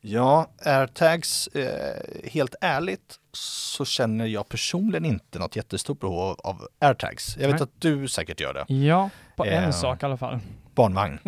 Ja, 0.00 0.50
airtags, 0.64 1.46
eh, 1.46 2.30
helt 2.30 2.54
ärligt 2.60 3.18
så 3.32 3.84
känner 3.84 4.26
jag 4.26 4.48
personligen 4.48 5.04
inte 5.04 5.38
något 5.38 5.56
jättestort 5.56 6.00
behov 6.00 6.18
av, 6.18 6.36
av 6.44 6.68
airtags. 6.78 7.36
Jag 7.36 7.46
vet 7.48 7.54
Nej. 7.56 7.62
att 7.62 7.80
du 7.80 8.08
säkert 8.08 8.40
gör 8.40 8.54
det. 8.54 8.74
Ja, 8.74 9.10
på 9.36 9.44
Eh. 9.44 9.64
en 9.64 9.72
sak 9.72 10.02
i 10.02 10.06
alla 10.06 10.16
fall. 10.16 10.38
Barnvagn. 10.74 11.18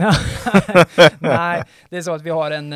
Nej, 1.18 1.64
det 1.90 1.96
är 1.96 2.02
så 2.02 2.12
att 2.14 2.22
vi 2.22 2.30
har 2.30 2.50
en, 2.50 2.72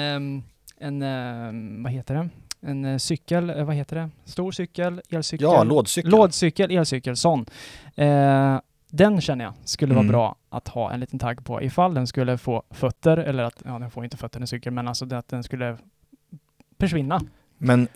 en 0.79 1.03
ehm, 1.03 1.83
vad 1.83 1.93
heter 1.93 2.15
det? 2.15 2.29
En 2.67 2.85
eh, 2.85 2.99
cykel, 2.99 3.51
eh, 3.51 3.65
vad 3.65 3.75
heter 3.77 3.97
det? 3.97 4.11
Stor 4.25 4.53
cykel, 4.53 5.01
elcykel? 5.11 5.45
Ja, 5.45 5.65
lådcykel. 5.65 6.11
Lådcykel, 6.11 6.71
elcykel, 6.71 7.17
sån. 7.17 7.47
Eh, 7.97 8.59
den 8.95 9.21
känner 9.21 9.45
jag 9.45 9.55
skulle 9.65 9.95
vara 9.95 10.03
Mm. 10.03 10.13
bra 10.13 10.37
att 10.49 10.69
ha 10.69 10.93
en 10.93 11.01
liten 11.01 11.19
tagg 11.19 11.45
på 11.45 11.63
ifall 11.63 11.95
den 11.95 12.07
skulle 12.07 12.39
få 12.39 12.63
fötter, 12.71 13.17
eller 13.17 13.45
att, 13.45 13.63
ja 13.65 13.79
den 13.79 13.91
får 13.91 14.05
inte 14.05 14.17
fötter 14.17 14.41
en 14.41 14.47
cykel, 14.47 14.73
men 14.73 14.89
alltså 14.89 15.15
att 15.15 15.29
den 15.29 15.43
skulle 15.43 15.79
försvinna. 16.81 17.21
Men 17.59 17.89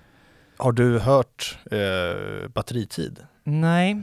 har 0.56 0.72
du 0.72 0.98
hört 0.98 1.58
eh, 1.70 2.48
batteritid? 2.48 3.26
Nej, 3.44 4.02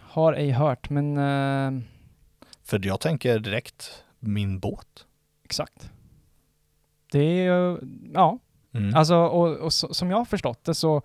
har 0.00 0.32
ej 0.32 0.50
hört, 0.50 0.90
men 0.90 1.16
eh, 1.16 1.82
För 2.64 2.86
jag 2.86 3.00
tänker 3.00 3.38
direkt 3.38 4.04
min 4.18 4.58
båt. 4.58 5.06
exakt. 5.44 5.90
Det 7.12 7.18
är 7.18 7.44
ju, 7.52 7.78
ja, 8.14 8.38
Mm. 8.72 8.94
Alltså, 8.94 9.14
och, 9.16 9.56
och 9.56 9.72
så, 9.72 9.94
som 9.94 10.10
jag 10.10 10.18
har 10.18 10.24
förstått 10.24 10.64
det 10.64 10.74
så, 10.74 11.02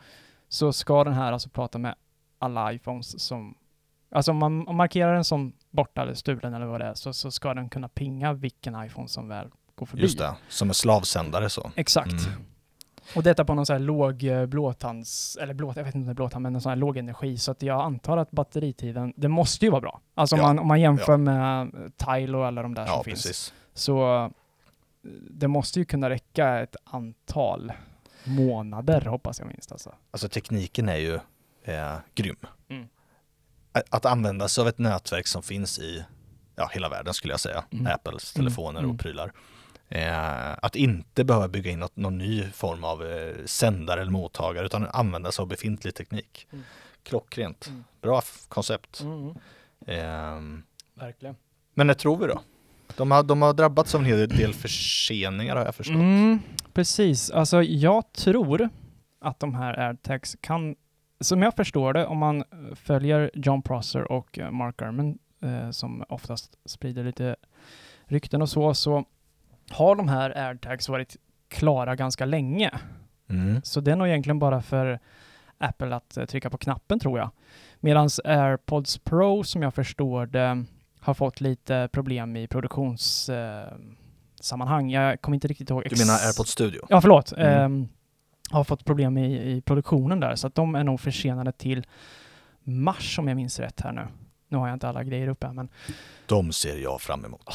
så 0.49 0.73
ska 0.73 1.03
den 1.03 1.13
här 1.13 1.31
alltså 1.31 1.49
prata 1.49 1.77
med 1.77 1.95
alla 2.39 2.73
iPhones 2.73 3.19
som... 3.23 3.55
Alltså 4.11 4.31
om 4.31 4.37
man, 4.37 4.67
om 4.67 4.75
markerar 4.75 5.13
den 5.13 5.23
som 5.23 5.53
borta 5.69 6.01
eller 6.01 6.13
stulen 6.13 6.53
eller 6.53 6.65
vad 6.65 6.81
det 6.81 6.85
är, 6.85 6.93
så, 6.93 7.13
så 7.13 7.31
ska 7.31 7.53
den 7.53 7.69
kunna 7.69 7.87
pinga 7.89 8.33
vilken 8.33 8.85
iPhone 8.85 9.07
som 9.07 9.27
väl 9.27 9.47
går 9.75 9.85
förbi. 9.85 10.03
Just 10.03 10.17
det, 10.17 10.35
som 10.49 10.67
en 10.67 10.73
slavsändare 10.73 11.49
så. 11.49 11.71
Exakt. 11.75 12.11
Mm. 12.11 12.41
Och 13.15 13.23
detta 13.23 13.45
på 13.45 13.53
någon 13.53 13.65
sån 13.65 13.73
här 13.73 13.79
låg 13.79 14.23
eh, 14.23 14.45
blåtands... 14.45 15.37
Eller 15.41 15.53
blåt, 15.53 15.75
jag 15.75 15.83
vet 15.83 15.95
inte 15.95 16.03
om 16.03 16.05
det 16.07 16.11
är 16.11 16.15
blåtand, 16.15 16.43
men 16.43 16.55
en 16.55 16.61
sån 16.61 16.69
här 16.69 16.75
låg 16.77 16.97
energi. 16.97 17.37
Så 17.37 17.51
att 17.51 17.61
jag 17.61 17.81
antar 17.81 18.17
att 18.17 18.31
batteritiden, 18.31 19.13
det 19.17 19.27
måste 19.27 19.65
ju 19.65 19.71
vara 19.71 19.81
bra. 19.81 20.01
Alltså 20.15 20.35
om, 20.35 20.39
Ja, 20.41 20.47
man, 20.47 20.59
om 20.59 20.67
man 20.67 20.81
jämför 20.81 21.13
ja. 21.13 21.17
med 21.17 21.71
Tile 21.97 22.37
och 22.37 22.45
alla 22.45 22.61
de 22.61 22.73
där 22.73 22.85
Ja, 22.85 22.93
som 22.95 23.03
finns. 23.03 23.23
precis. 23.23 23.53
Så 23.73 24.15
eh, 24.15 24.29
det 25.29 25.47
måste 25.47 25.79
ju 25.79 25.85
kunna 25.85 26.09
räcka 26.09 26.59
ett 26.59 26.75
antal 26.83 27.71
månader 28.23 29.01
hoppas 29.05 29.39
jag 29.39 29.47
minst 29.47 29.71
alltså. 29.71 29.95
Alltså 30.11 30.29
tekniken 30.29 30.89
är 30.89 30.97
ju 30.97 31.19
eh, 31.63 31.95
grym. 32.15 32.35
Mm. 32.69 32.87
Att, 33.89 34.05
använda 34.05 34.47
sig 34.47 34.61
av 34.61 34.67
ett 34.67 34.77
nätverk 34.77 35.27
som 35.27 35.43
finns 35.43 35.79
i 35.79 36.05
ja, 36.55 36.69
hela 36.73 36.89
världen 36.89 37.13
skulle 37.13 37.33
jag 37.33 37.39
säga, 37.39 37.63
Mm. 37.71 37.87
Apples 37.87 38.33
telefoner 38.33 38.79
mm. 38.79 38.91
och 38.91 38.99
prylar. 38.99 39.31
Eh, 39.89 40.53
att 40.61 40.75
inte 40.75 41.23
behöva 41.23 41.47
bygga 41.47 41.71
in 41.71 41.79
något, 41.79 41.95
någon 41.95 42.17
ny 42.17 42.43
form 42.43 42.83
av 42.83 43.05
eh, 43.05 43.35
sändare 43.45 44.01
eller 44.01 44.11
mottagare 44.11 44.65
utan 44.65 44.87
använda 44.87 45.31
sig 45.31 45.43
av 45.43 45.47
befintlig 45.47 45.95
teknik. 45.95 46.47
Mm. 46.51 46.63
Klockrent. 47.03 47.67
Mm. 47.67 47.83
Bra 48.01 48.21
koncept. 48.47 49.03
Ehm, 49.87 50.63
Verkligen. 50.93 51.35
men 51.73 51.87
när 51.87 51.93
tror 51.93 52.17
vi 52.17 52.27
då? 52.27 52.41
De 52.97 53.11
har, 53.11 53.23
de 53.23 53.41
har 53.41 53.53
drabbats 53.53 53.95
av 53.95 54.01
en 54.01 54.07
hel 54.07 54.29
del 54.29 54.53
förseningar 54.53 55.55
har 55.55 55.65
jag 55.65 55.75
förstått. 55.75 55.95
Mm, 55.95 56.39
precis, 56.73 57.31
alltså 57.31 57.63
jag 57.63 58.13
tror 58.13 58.69
att 59.21 59.39
de 59.39 59.55
här 59.55 59.79
airtags 59.79 60.37
kan, 60.41 60.75
som 61.21 61.41
jag 61.41 61.55
förstår 61.55 61.93
det, 61.93 62.05
om 62.05 62.17
man 62.17 62.37
eh, 62.37 62.75
följer 62.75 63.31
John 63.33 63.61
Prosser 63.61 64.11
och 64.11 64.39
eh, 64.39 64.51
Mark 64.51 64.77
Gurman, 64.77 65.19
eh, 65.43 65.69
som 65.69 66.03
oftast 66.09 66.57
sprider 66.65 67.03
lite 67.03 67.35
rykten 68.05 68.41
och 68.41 68.49
så, 68.49 68.73
så 68.73 69.05
har 69.69 69.95
de 69.95 70.07
här 70.07 70.37
airtags 70.37 70.89
varit 70.89 71.17
klara 71.47 71.95
ganska 71.95 72.25
länge. 72.25 72.71
Mm. 73.29 73.61
Så 73.63 73.81
det 73.81 73.91
är 73.91 73.95
nog 73.95 74.07
egentligen 74.07 74.39
bara 74.39 74.61
för 74.61 74.99
Apple 75.57 75.95
att 75.95 76.17
eh, 76.17 76.25
trycka 76.25 76.49
på 76.49 76.57
knappen 76.57 76.99
tror 76.99 77.19
jag. 77.19 77.29
Medan 77.79 78.09
AirPods 78.23 78.97
Pro, 78.97 79.43
som 79.43 79.61
jag 79.61 79.73
förstår 79.73 80.25
det, 80.25 80.65
har 80.99 81.13
fått 81.13 81.41
lite 81.41 81.89
problem 81.91 82.35
i 82.35 82.47
produktionssammanhang. 82.47 83.71
Eh, 83.71 83.77
sammanhang. 84.41 84.91
jag 84.91 85.21
kommer 85.21 85.35
inte 85.35 85.47
riktigt 85.47 85.69
ihåg. 85.69 85.83
Du 85.89 86.05
menar 86.05 86.27
AirPods 86.27 86.51
Studio? 86.51 86.85
Ja, 86.89 87.01
förlåt. 87.01 87.31
Mm. 87.31 87.47
Ehm, 87.47 87.87
har 88.51 88.63
fått 88.63 88.85
problem 88.85 89.17
i, 89.17 89.51
i 89.51 89.61
produktionen 89.61 90.19
där, 90.19 90.35
så 90.35 90.47
att 90.47 90.55
de 90.55 90.75
är 90.75 90.83
nog 90.83 90.99
försenade 90.99 91.51
till 91.51 91.85
mars 92.63 93.19
om 93.19 93.27
jag 93.27 93.35
minns 93.35 93.59
rätt 93.59 93.81
här 93.81 93.91
nu. 93.91 94.07
Nu 94.47 94.57
har 94.57 94.67
jag 94.67 94.75
inte 94.75 94.89
alla 94.89 95.03
grejer 95.03 95.27
uppe, 95.27 95.51
men 95.51 95.69
De 96.25 96.51
ser 96.51 96.77
jag 96.77 97.01
fram 97.01 97.25
emot. 97.25 97.49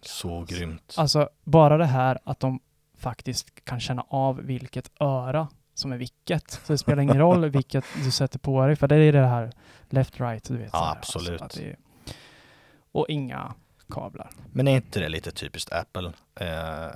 Så 0.00 0.44
grymt. 0.48 0.94
alltså 0.98 1.28
bara 1.44 1.76
det 1.76 1.86
här 1.86 2.18
att 2.24 2.40
de 2.40 2.60
faktiskt 2.98 3.64
kan 3.64 3.80
känna 3.80 4.04
av 4.08 4.36
vilket 4.36 4.90
öra 5.00 5.48
som 5.74 5.92
är 5.92 5.96
vilket. 5.96 6.50
Så 6.50 6.72
det 6.72 6.78
spelar 6.78 7.02
ingen 7.02 7.18
roll 7.18 7.48
vilket 7.50 7.84
du 8.04 8.10
sätter 8.10 8.38
på 8.38 8.66
dig, 8.66 8.76
för 8.76 8.88
det 8.88 8.96
är 8.96 9.12
det 9.12 9.26
här 9.26 9.52
left 9.90 10.20
right, 10.20 10.44
du 10.44 10.56
vet. 10.56 10.70
Ja, 10.72 10.78
så 10.78 10.84
här, 10.84 10.96
absolut. 10.96 11.54
det 11.54 11.70
är, 11.70 11.76
och 12.92 13.06
inga 13.08 13.54
kablar. 13.88 14.30
Men 14.52 14.68
är 14.68 14.76
inte 14.76 15.00
det 15.00 15.08
lite 15.08 15.30
typiskt 15.32 15.72
Apple? 15.72 16.12
Eh, 16.34 16.86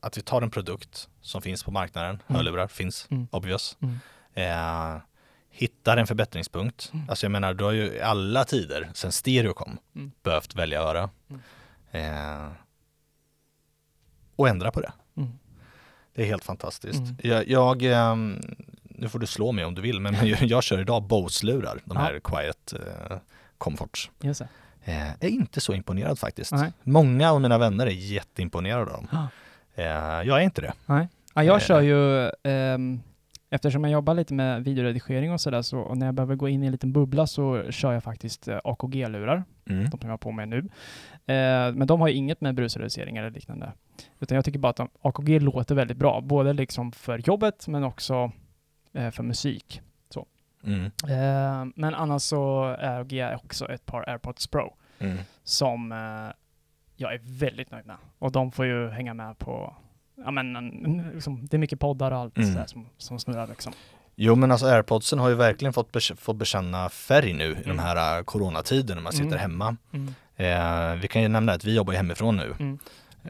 att 0.00 0.18
vi 0.18 0.22
tar 0.22 0.42
en 0.42 0.50
produkt 0.50 1.08
som 1.20 1.42
finns 1.42 1.62
på 1.62 1.70
marknaden, 1.70 2.10
Mm. 2.26 2.36
hörlurar 2.36 2.66
finns, 2.66 3.06
Mm. 3.10 3.28
obvious. 3.30 3.76
Mm. 3.80 3.98
Eh, 4.34 5.00
hittar 5.50 5.96
en 5.96 6.06
förbättringspunkt. 6.06 6.90
Mm. 6.94 7.10
Alltså 7.10 7.24
jag 7.26 7.30
menar, 7.30 7.54
du 7.54 7.64
har 7.64 7.72
ju 7.72 7.84
i 7.94 8.00
alla 8.00 8.44
tider 8.44 8.90
sen 8.94 9.12
stereo 9.12 9.54
kom 9.54 9.78
Mm. 9.94 10.12
behövt 10.22 10.54
välja 10.54 10.80
öra. 10.82 11.10
Mm. 11.30 11.40
Eh, 11.90 12.52
och 14.36 14.48
ändra 14.48 14.70
på 14.70 14.80
det. 14.80 14.92
Mm. 15.16 15.30
Det 16.14 16.22
är 16.22 16.26
helt 16.26 16.44
fantastiskt. 16.44 16.98
Mm. 17.00 17.16
Jag, 17.22 17.48
jag 17.48 17.82
ehm, 17.82 18.40
nu 18.84 19.08
får 19.08 19.18
du 19.18 19.26
slå 19.26 19.52
mig 19.52 19.64
om 19.64 19.74
du 19.74 19.82
vill, 19.82 20.00
men 20.00 20.26
jag, 20.28 20.42
jag 20.42 20.62
kör 20.62 20.78
idag 20.80 21.02
Bose-lurar, 21.02 21.80
de 21.84 21.96
Ja. 21.96 22.00
här 22.02 22.20
Quiet 22.24 22.72
eh, 22.72 23.16
Comforts. 23.58 24.10
Det. 24.18 24.40
Eh, 24.84 25.10
är 25.20 25.28
inte 25.28 25.60
så 25.60 25.74
imponerad 25.74 26.18
faktiskt. 26.18 26.52
Nej. 26.52 26.72
Många 26.82 27.30
av 27.32 27.40
mina 27.40 27.58
vänner 27.58 27.86
är 27.86 27.90
jätteimponerade 27.90 28.82
av 28.82 28.86
dem. 28.88 29.08
Ah. 29.12 29.26
Eh, 29.74 29.84
jag 30.24 30.28
är 30.38 30.40
inte 30.40 30.60
det. 30.60 30.72
Ja, 30.86 31.06
jag 31.34 31.46
Eh. 31.56 31.58
kör 31.58 31.80
ju 31.80 32.30
ehm, 32.42 33.00
eftersom 33.50 33.84
jag 33.84 33.92
jobbar 33.92 34.14
lite 34.14 34.34
med 34.34 34.64
videoredigering 34.64 35.32
och 35.32 35.40
sådär, 35.40 35.62
så 35.62 35.78
och 35.78 35.96
när 35.98 36.06
jag 36.06 36.14
behöver 36.14 36.34
gå 36.34 36.48
in 36.48 36.62
i 36.62 36.66
en 36.66 36.72
liten 36.72 36.92
bubbla 36.92 37.26
så 37.26 37.70
kör 37.70 37.92
jag 37.92 38.02
faktiskt 38.02 38.48
eh, 38.48 38.58
AKG-lurar, 38.64 39.44
Mm. 39.66 39.84
de 39.84 39.90
som 39.90 40.00
jag 40.02 40.08
har 40.12 40.16
på 40.18 40.30
mig 40.32 40.46
nu. 40.46 40.68
Men 41.74 41.86
de 41.86 42.00
har 42.00 42.08
ju 42.08 42.14
inget 42.14 42.40
med 42.40 42.54
brusreducering 42.54 43.16
eller 43.16 43.30
liknande. 43.30 43.72
Utan 44.20 44.36
jag 44.36 44.44
tycker 44.44 44.58
bara 44.58 44.70
att 44.70 44.76
de, 44.76 44.88
AKG 45.02 45.40
låter 45.40 45.74
väldigt 45.74 45.96
bra, 45.96 46.20
både 46.20 46.52
liksom 46.52 46.92
för 46.92 47.18
jobbet 47.18 47.68
men 47.68 47.84
också 47.84 48.32
för 48.92 49.22
musik. 49.22 49.80
Mm. 50.64 50.84
Eh, 50.84 51.72
men 51.76 51.94
annars 51.94 52.22
så 52.22 52.64
är 52.78 53.14
jag 53.14 53.34
också 53.44 53.68
ett 53.72 53.86
par 53.86 54.08
AirPods 54.08 54.46
Pro 54.46 54.74
Mm. 54.98 55.18
som 55.44 55.92
jag 57.02 57.14
är 57.14 57.20
väldigt 57.24 57.70
nöjd 57.70 57.86
med. 57.86 57.96
Och 58.18 58.32
de 58.32 58.52
får 58.52 58.66
ju 58.66 58.88
hänga 58.88 59.14
med 59.14 59.38
på, 59.38 59.74
ja 60.24 60.30
men 60.30 60.56
en- 60.56 61.10
liksom, 61.14 61.46
det 61.46 61.56
är 61.56 61.58
mycket 61.58 61.80
poddar 61.80 62.10
och 62.10 62.18
allt 62.18 62.36
Mm. 62.38 62.52
sådär 62.52 62.66
som, 62.66 62.86
som 62.98 63.18
snurrar 63.18 63.46
liksom. 63.46 63.72
Jo 64.16 64.34
men 64.34 64.50
alltså 64.52 64.66
airpodsen 64.66 65.18
har 65.18 65.28
ju 65.28 65.34
verkligen 65.34 65.72
fått, 65.72 65.96
fått 66.18 66.36
bekänna 66.36 66.88
färg 66.88 67.32
nu 67.32 67.50
i 67.50 67.54
de 67.54 67.70
Mm. 67.70 67.78
här 67.78 68.18
uh, 68.18 68.24
coronatiderna 68.24 68.94
när 68.94 69.02
man 69.02 69.12
sitter 69.12 69.26
Mm. 69.26 69.38
hemma. 69.38 69.76
Mm. 69.92 70.14
Eh, 70.36 71.00
vi 71.00 71.08
kan 71.08 71.22
ju 71.22 71.28
nämna 71.28 71.52
att 71.52 71.64
vi 71.64 71.76
jobbar 71.76 71.92
hemifrån 71.94 72.36
nu 72.36 72.54
Mm. 72.58 72.78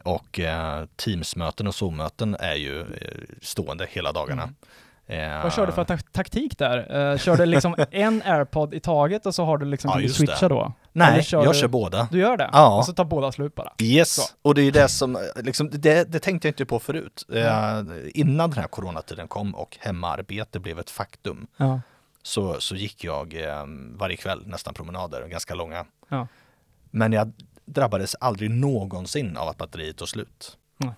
och 0.05 0.41
eh, 0.41 0.85
Teamsmöten 0.97 1.67
och 1.67 1.75
Zoom-möten 1.75 2.37
är 2.41 2.55
ju 2.55 2.81
eh, 2.81 2.87
stående 3.43 3.87
hela 3.91 4.12
dagarna. 4.12 4.43
Mm. 4.43 4.55
Eh, 5.37 5.43
Vad 5.43 5.52
körde 5.55 5.67
du 5.69 5.75
för 5.75 5.85
ta- 5.85 5.97
taktik 6.12 6.59
där? 6.59 6.97
Uh, 7.12 7.19
körde 7.19 7.47
liksom 7.47 7.75
en 7.91 8.23
airpod 8.25 8.75
i 8.75 8.81
taget 8.81 9.26
och 9.26 9.35
så 9.35 9.45
har 9.45 9.59
du 9.59 9.67
liksom, 9.67 9.91
Ja, 9.95 10.00
du 10.00 10.09
switcha 10.09 10.49
det. 10.49 10.55
då? 10.55 10.73
Nej, 10.93 11.23
kör 11.23 11.45
jag 11.45 11.55
du- 11.55 11.59
kör 11.59 11.69
båda. 11.69 12.09
Du 12.11 12.19
gör 12.19 12.37
det? 12.37 12.51
Ja. 12.53 12.77
Och 12.79 12.85
så 12.87 12.93
tar 12.93 13.05
båda 13.05 13.33
slut 13.33 13.55
bara? 13.55 13.73
Yes, 13.83 14.15
Så. 14.15 14.23
och 14.43 14.55
det 14.55 14.61
är 14.61 14.65
ju 14.65 14.71
det 14.71 14.89
som, 14.89 15.19
liksom, 15.37 15.71
det, 15.73 16.13
det 16.13 16.19
tänkte 16.19 16.49
jag 16.49 16.51
inte 16.51 16.67
på 16.67 16.79
förut. 16.79 17.25
Eh, 17.33 17.83
innan 18.15 18.51
den 18.51 18.59
här 18.59 18.69
coronatiden 18.69 19.29
kom 19.29 19.55
och 19.55 19.77
hemarbete 19.81 20.61
blev 20.61 20.79
ett 20.79 20.91
faktum 20.91 21.47
Ja. 21.57 21.81
så, 22.23 22.61
så 22.61 22.75
gick 22.77 23.05
jag 23.05 23.35
eh, 23.35 23.65
varje 23.97 24.17
kväll 24.17 24.43
nästan 24.47 24.75
promenader, 24.75 25.29
ganska 25.29 25.55
långa. 25.55 25.85
Ja. 26.09 26.27
Men 26.91 27.13
jag 27.13 27.33
drabbades 27.65 28.15
aldrig 28.21 28.51
någonsin 28.51 29.37
av 29.37 29.49
att 29.49 29.57
batteriet 29.57 29.97
tog 29.97 30.09
slut. 30.09 30.57
Nej. 30.77 30.93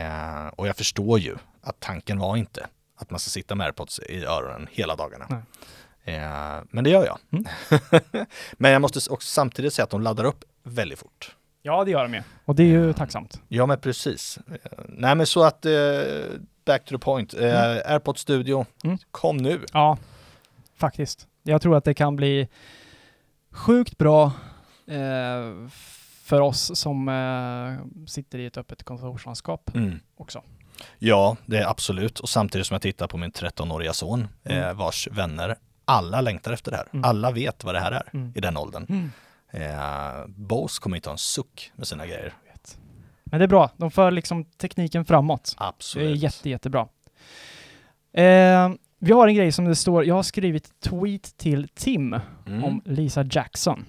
Eh, 0.00 0.46
och 0.46 0.68
jag 0.68 0.76
förstår 0.76 1.18
ju 1.18 1.36
att 1.62 1.80
tanken 1.80 2.18
var 2.18 2.36
inte 2.36 2.66
att 2.98 3.10
man 3.10 3.20
ska 3.20 3.30
sitta 3.30 3.54
med 3.54 3.64
airpods 3.64 3.98
i 3.98 4.24
öronen 4.24 4.68
hela 4.70 4.96
dagarna. 4.96 5.26
Nej. 5.30 5.40
Eh, 6.06 6.62
men 6.70 6.84
det 6.84 6.90
gör 6.90 7.06
jag. 7.06 7.18
Mm. 7.32 7.44
men 8.52 8.72
jag 8.72 8.82
måste 8.82 9.10
också 9.10 9.28
samtidigt 9.28 9.72
säga 9.74 9.84
att 9.84 9.90
de 9.90 10.02
laddar 10.02 10.24
upp 10.24 10.44
väldigt 10.62 10.98
fort. 10.98 11.36
ja, 11.62 11.84
det 11.84 11.90
gör 11.90 12.02
de 12.02 12.14
ju. 12.14 12.22
Och 12.44 12.54
det 12.54 12.62
är 12.62 12.66
ju 12.66 12.92
tacksamt. 12.92 13.40
Ja 13.48 13.66
men 13.66 13.80
precis. 13.80 14.38
Eh, 14.50 14.70
Nej 14.88 15.14
men 15.14 15.26
så 15.26 15.44
att, 15.44 15.66
eh, 15.66 15.72
back 16.64 16.84
to 16.84 16.90
the 16.90 16.98
point. 16.98 17.34
Eh, 17.34 17.60
AirPods 17.92 18.20
Studio, 18.20 18.66
Mm. 18.84 18.98
kom 19.10 19.36
nu. 19.36 19.60
Ja, 19.72 19.98
faktiskt. 20.76 21.26
Jag 21.42 21.62
tror 21.62 21.76
att 21.76 21.84
det 21.84 21.94
kan 21.94 22.16
bli 22.16 22.48
sjukt 23.50 23.98
bra 23.98 24.32
eh, 24.86 25.68
för 26.22 26.40
oss 26.40 26.78
som 26.78 27.08
eh, 27.08 28.04
sitter 28.06 28.38
i 28.38 28.46
ett 28.46 28.56
öppet 28.56 28.82
kontorslandskap 28.82 29.70
Mm. 29.74 30.00
också. 30.16 30.42
Ja, 30.98 31.36
det 31.46 31.58
är 31.58 31.66
absolut. 31.66 32.20
Och 32.20 32.28
samtidigt 32.28 32.66
som 32.66 32.74
jag 32.74 32.82
tittar 32.82 33.06
på 33.08 33.16
min 33.16 33.32
13-åriga 33.32 33.92
son, 33.92 34.28
Mm. 34.44 34.62
eh, 34.62 34.74
vars 34.74 35.08
vänner, 35.10 35.56
alla 35.88 36.20
längtar 36.20 36.52
efter 36.52 36.70
det 36.70 36.76
här. 36.76 36.86
Mm. 36.92 37.04
Alla 37.04 37.30
vet 37.30 37.64
vad 37.64 37.74
det 37.74 37.80
här 37.80 37.92
är 37.92 38.08
Mm. 38.12 38.32
i 38.34 38.40
den 38.40 38.56
åldern. 38.56 38.86
Mm. 38.88 39.10
Eh, 39.50 40.26
Bose 40.26 40.80
kommer 40.80 40.96
inte 40.96 41.08
ha 41.08 41.12
en 41.12 41.18
suck 41.18 41.72
med 41.76 41.86
sina 41.86 42.06
grejer. 42.06 42.32
Men 43.30 43.40
det 43.40 43.44
är 43.44 43.48
bra. 43.48 43.70
De 43.76 43.90
för 43.90 44.10
liksom 44.10 44.44
tekniken 44.44 45.04
framåt. 45.04 45.54
Det 45.58 45.64
är 45.64 45.68
Absolut. 45.68 46.18
jätte, 46.22 46.50
jättebra. 46.50 46.88
Eh, 48.12 48.70
vi 48.98 49.12
har 49.12 49.28
en 49.28 49.34
grej 49.34 49.52
som 49.52 49.64
det 49.64 49.76
står, 49.76 50.04
jag 50.04 50.14
har 50.14 50.22
skrivit 50.22 50.80
tweet 50.80 51.36
till 51.36 51.68
Tim 51.74 52.16
Mm. 52.46 52.64
om 52.64 52.82
Lisa 52.84 53.24
Jackson. 53.30 53.84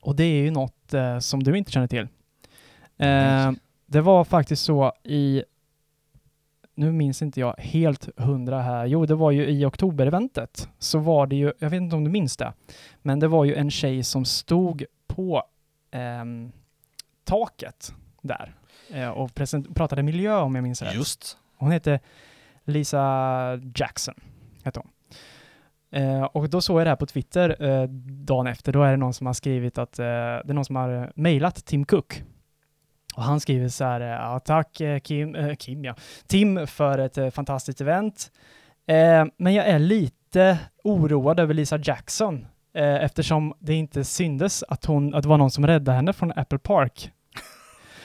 Och 0.00 0.16
det 0.16 0.24
är 0.24 0.42
ju 0.42 0.50
något 0.50 0.94
eh, 0.94 1.18
som 1.18 1.42
du 1.42 1.58
inte 1.58 1.72
känner 1.72 1.86
till. 1.86 2.08
Eh, 2.98 3.52
det 3.86 4.00
var 4.00 4.24
faktiskt 4.24 4.64
så 4.64 4.92
i, 5.04 5.42
nu 6.80 6.92
minns 6.92 7.22
inte 7.22 7.40
jag 7.40 7.54
helt 7.58 8.08
hundra 8.16 8.62
här, 8.62 8.86
jo 8.86 9.06
det 9.06 9.14
var 9.14 9.30
ju 9.30 9.46
i 9.46 9.64
oktober-eventet, 9.64 10.68
så 10.78 10.98
var 10.98 11.26
det 11.26 11.36
ju, 11.36 11.52
jag 11.58 11.70
vet 11.70 11.80
inte 11.80 11.96
om 11.96 12.04
du 12.04 12.10
minns 12.10 12.36
det, 12.36 12.52
men 13.02 13.20
det 13.20 13.28
var 13.28 13.44
ju 13.44 13.54
en 13.54 13.70
tjej 13.70 14.04
som 14.04 14.24
stod 14.24 14.84
på 15.06 15.42
ehm, 15.90 16.52
taket 17.24 17.94
där 18.22 18.54
eh, 18.90 19.08
och 19.08 19.30
pratade 19.74 20.02
miljö 20.02 20.36
om 20.36 20.54
jag 20.54 20.62
minns 20.62 20.82
rätt. 20.82 20.94
Just. 20.94 21.38
Hon 21.56 21.70
hette 21.70 22.00
Lisa 22.64 23.60
Jackson, 23.74 24.14
hette 24.64 24.80
hon. 24.80 24.90
Eh, 25.90 26.22
och 26.22 26.50
då 26.50 26.60
såg 26.60 26.80
jag 26.80 26.86
det 26.86 26.90
här 26.90 26.96
på 26.96 27.06
Twitter 27.06 27.62
eh, 27.64 27.88
dagen 28.24 28.46
efter. 28.46 28.72
Då 28.72 28.82
är 28.82 28.90
det 28.90 28.96
någon 28.96 29.14
som 29.14 29.26
har 29.26 29.34
skrivit 29.34 29.78
att 29.78 29.98
eh, 29.98 30.04
det 30.04 30.48
är 30.48 30.52
någon 30.52 30.64
som 30.64 30.76
har 30.76 31.02
eh, 31.02 31.08
mejlat 31.14 31.64
Tim 31.64 31.84
Cook. 31.84 32.22
Och 33.16 33.22
han 33.22 33.40
skriver 33.40 33.68
så 33.68 33.84
här, 33.84 34.00
eh, 34.00 34.06
ja, 34.06 34.40
tack 34.40 34.80
eh, 34.80 34.98
Kim, 34.98 35.34
eh, 35.34 35.54
Kim 35.54 35.84
ja, 35.84 35.94
Tim 36.26 36.66
för 36.66 36.98
ett 36.98 37.18
eh, 37.18 37.30
fantastiskt 37.30 37.80
event. 37.80 38.30
Eh, 38.86 39.24
men 39.36 39.54
jag 39.54 39.66
är 39.66 39.78
lite 39.78 40.58
oroad 40.84 41.40
över 41.40 41.54
Lisa 41.54 41.78
Jackson 41.78 42.46
eftersom 42.74 43.54
det 43.58 43.74
inte 43.74 44.04
syndes 44.04 44.64
att, 44.68 44.84
hon, 44.84 45.14
att 45.14 45.22
det 45.22 45.28
var 45.28 45.38
någon 45.38 45.50
som 45.50 45.66
räddade 45.66 45.96
henne 45.96 46.12
från 46.12 46.32
Apple 46.36 46.58
Park. 46.58 47.10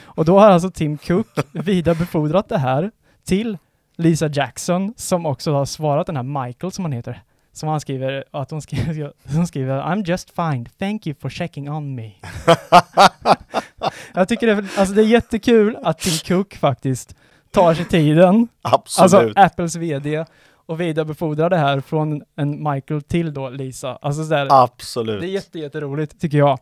Och 0.03 0.25
då 0.25 0.39
har 0.39 0.49
alltså 0.49 0.71
Tim 0.71 0.97
Cook 0.97 1.27
vidarebefordrat 1.51 2.49
det 2.49 2.57
här 2.57 2.91
till 3.23 3.57
Lisa 3.95 4.27
Jackson 4.27 4.93
som 4.97 5.25
också 5.25 5.53
har 5.53 5.65
svarat 5.65 6.07
den 6.07 6.15
här 6.15 6.45
Michael 6.45 6.71
som 6.71 6.85
han 6.85 6.91
heter. 6.91 7.21
Som 7.51 7.69
han 7.69 7.79
skriver 7.79 8.23
att 8.31 8.51
hon 8.51 8.61
skriver, 8.61 9.13
hon 9.35 9.47
skriver 9.51 9.81
I'm 9.81 10.05
just 10.05 10.35
fine, 10.35 10.65
thank 10.79 11.07
you 11.07 11.15
for 11.19 11.29
checking 11.29 11.69
on 11.69 11.95
me. 11.95 12.11
Jag 14.13 14.27
tycker 14.27 14.47
det, 14.47 14.53
är- 14.53 14.79
alltså 14.79 14.95
det 14.95 15.01
är 15.01 15.05
jättekul 15.05 15.77
att 15.83 15.99
Tim 15.99 16.17
Cook 16.27 16.55
faktiskt 16.55 17.15
tar 17.51 17.73
sig 17.73 17.85
tiden, 17.85 18.47
alltså 18.61 19.01
Absolut. 19.17 19.37
Apples 19.37 19.75
VD, 19.75 20.25
och 20.67 20.81
vidarebefordrar 20.81 21.49
det 21.49 21.57
här 21.57 21.79
från 21.81 22.21
en 22.35 22.63
Michael 22.73 23.01
till 23.01 23.33
då 23.33 23.49
Lisa. 23.49 23.97
Alltså 24.01 24.23
så 24.23 24.29
där, 24.29 24.47
Absolut. 24.63 25.21
det 25.21 25.27
är 25.27 25.31
jätte, 25.31 25.59
jätteroligt 25.59 26.21
tycker 26.21 26.37
jag. 26.37 26.59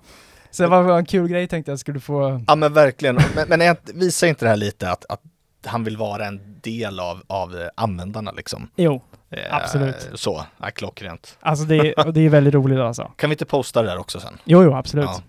Så 0.51 0.63
det 0.63 0.69
var 0.69 0.97
en 0.97 1.05
kul 1.05 1.27
grej 1.27 1.47
tänkte 1.47 1.71
jag 1.71 1.79
skulle 1.79 1.99
få. 1.99 2.41
Ja 2.47 2.55
men 2.55 2.73
verkligen. 2.73 3.15
Men, 3.35 3.47
men 3.49 3.61
är 3.61 3.77
visar 3.93 4.27
inte 4.27 4.45
det 4.45 4.49
här 4.49 4.55
lite 4.57 4.91
att, 4.91 5.05
att 5.09 5.21
han 5.65 5.83
vill 5.83 5.97
vara 5.97 6.25
en 6.25 6.39
del 6.61 6.99
av, 6.99 7.21
av 7.27 7.55
eh, 7.57 7.67
användarna 7.75 8.31
liksom? 8.31 8.69
Jo, 8.75 9.01
Eh, 9.29 9.55
Absolut. 9.55 10.09
Så, 10.13 10.45
ja, 10.61 10.67
klockrent. 10.69 11.37
alltså 11.39 11.65
det 11.65 11.75
är, 11.77 12.07
och 12.07 12.13
det 12.13 12.21
är 12.21 12.29
väldigt 12.29 12.53
roligt 12.53 12.79
alltså. 12.79 13.11
Kan 13.15 13.29
vi 13.29 13.33
inte 13.33 13.45
posta 13.45 13.81
det 13.81 13.87
där 13.87 13.97
också 13.97 14.19
sen? 14.19 14.33
Jo, 14.43 14.63
jo, 14.63 14.73
absolut. 14.73 15.05
Ja. 15.05 15.21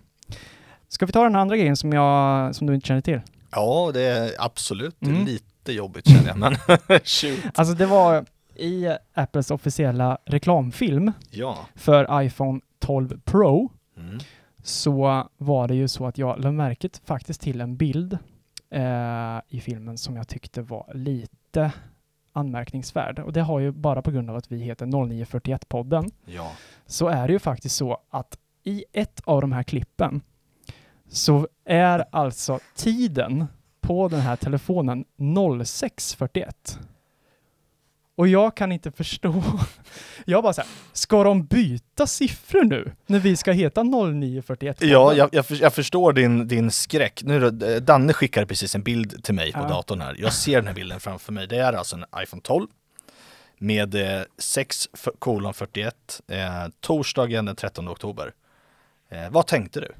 Ska 0.95 1.07
vi 1.07 1.13
ta 1.13 1.23
den 1.25 1.37
andra 1.37 1.57
grejen 1.57 1.77
som, 1.77 1.93
jag, 1.93 2.55
som 2.55 2.67
du 2.67 2.75
inte 2.75 2.87
känner 2.87 3.01
till? 3.01 3.21
Ja, 3.51 3.91
det 3.95 4.03
är 4.03 4.31
absolut 4.39 5.03
Mm. 5.03 5.25
lite 5.25 5.73
jobbigt 5.73 6.09
känner 6.09 6.29
jag, 6.29 6.39
men 6.39 6.55
shoot. 7.05 7.39
Alltså 7.55 7.75
det 7.75 7.87
var 7.87 8.25
i 8.55 8.89
Apples 9.15 9.51
officiella 9.51 10.19
reklamfilm 10.25 11.13
Ja. 11.31 11.59
för 11.75 12.23
iPhone 12.23 12.61
12 12.79 13.21
Pro 13.25 13.71
Mm. 13.99 14.19
så 14.63 15.29
var 15.37 15.69
det 15.69 15.75
ju 15.75 15.89
så 15.89 16.07
att 16.07 16.19
jag 16.19 16.39
lade 16.39 16.53
märket 16.53 17.03
faktiskt 17.05 17.41
till 17.41 17.61
en 17.61 17.77
bild 17.77 18.19
eh, 18.71 19.39
i 19.49 19.61
filmen 19.61 19.99
som 19.99 20.17
jag 20.17 20.29
tyckte 20.29 20.63
var 20.63 20.91
lite 20.95 21.73
anmärkningsvärd. 22.33 23.19
Och 23.19 23.33
det 23.33 23.41
har 23.41 23.61
ju 23.61 23.71
bara 23.71 24.03
på 24.03 24.11
grund 24.11 24.31
av 24.31 24.37
att 24.37 24.53
vi 24.53 24.59
heter 24.59 24.87
0941-podden 24.87 26.11
Ja. 26.27 26.51
så 26.87 27.09
är 27.09 27.27
det 27.27 27.33
ju 27.33 27.39
faktiskt 27.39 27.77
så 27.77 27.99
att 28.11 28.39
i 28.65 28.85
ett 28.93 29.21
av 29.25 29.41
de 29.41 29.53
här 29.53 29.63
klippen 29.63 30.21
så 31.15 31.49
är 31.65 32.05
alltså 32.13 32.61
tiden 32.77 33.47
på 33.81 34.09
den 34.09 34.21
här 34.21 34.37
telefonen 34.37 35.05
06.41. 35.19 36.79
Och 38.17 38.29
jag 38.29 38.57
kan 38.57 38.73
inte 38.73 38.91
förstå. 38.93 39.43
Jag 40.27 40.43
bara 40.43 40.53
såhär, 40.53 40.71
ska 40.93 41.25
de 41.25 41.45
byta 41.45 42.07
siffror 42.07 42.65
nu? 42.65 42.93
När 43.07 43.19
vi 43.19 43.37
ska 43.37 43.53
heta 43.53 43.83
0941? 43.83 44.77
Ja, 44.83 45.15
jag, 45.15 45.29
jag, 45.33 45.47
för, 45.47 45.63
jag 45.63 45.75
förstår 45.75 46.13
din, 46.13 46.49
din 46.49 46.71
skräck. 46.71 47.23
Nu 47.25 47.51
då, 47.51 47.67
eh, 47.67 47.77
Danne 47.77 48.13
skickade 48.13 48.47
precis 48.47 48.75
en 48.75 48.83
bild 48.83 49.25
till 49.25 49.35
mig 49.35 49.53
på 49.53 49.59
Ja. 49.59 49.69
datorn 49.69 50.01
här. 50.01 50.17
Jag 50.19 50.33
ser 50.33 50.57
den 50.57 50.67
här 50.67 50.75
bilden 50.75 51.01
framför 51.01 51.33
mig. 51.33 51.47
Det 51.47 51.57
är 51.59 51.73
alltså 51.73 51.97
en 51.97 52.05
iPhone 52.23 52.43
12 52.45 52.67
med 53.59 53.95
eh, 53.95 54.23
6 54.39 54.89
f- 54.95 55.09
kolon 55.19 55.55
41, 55.55 56.21
eh, 56.29 56.39
torsdagen 56.81 57.45
den 57.45 57.57
13 57.57 57.89
oktober. 57.89 58.33
Eh, 59.11 59.31
vad 59.31 59.47
tänkte 59.47 59.81
du? 59.81 59.93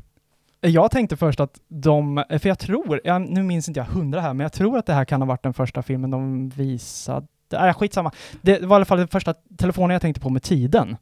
Jag 0.67 0.91
tänkte 0.91 1.17
först 1.17 1.41
att 1.41 1.61
de, 1.69 2.25
för 2.29 2.47
jag 2.49 2.59
tror, 2.59 3.01
jag, 3.05 3.23
nu 3.23 3.43
minns 3.43 3.69
inte 3.69 3.81
jag 3.81 3.85
hundra 3.85 4.21
här, 4.21 4.35
men 4.35 4.45
jag 4.45 4.53
tror 4.53 4.79
att 4.79 4.87
det 4.87 4.93
här 4.95 5.05
kan 5.05 5.21
ha 5.23 5.27
varit 5.27 5.43
den 5.43 5.55
första 5.55 5.83
filmen 5.83 6.11
de 6.11 6.49
visade. 6.49 7.27
Nej, 7.53 7.75
skitsamma. 7.75 8.13
Det 8.43 8.63
var 8.63 8.77
i 8.77 8.79
alla 8.79 8.85
fall 8.85 8.99
den 8.99 9.09
första 9.09 9.35
telefonen 9.59 9.91
jag 9.91 10.03
tänkte 10.03 10.21
på 10.21 10.31
med 10.31 10.43
tiden. 10.43 10.97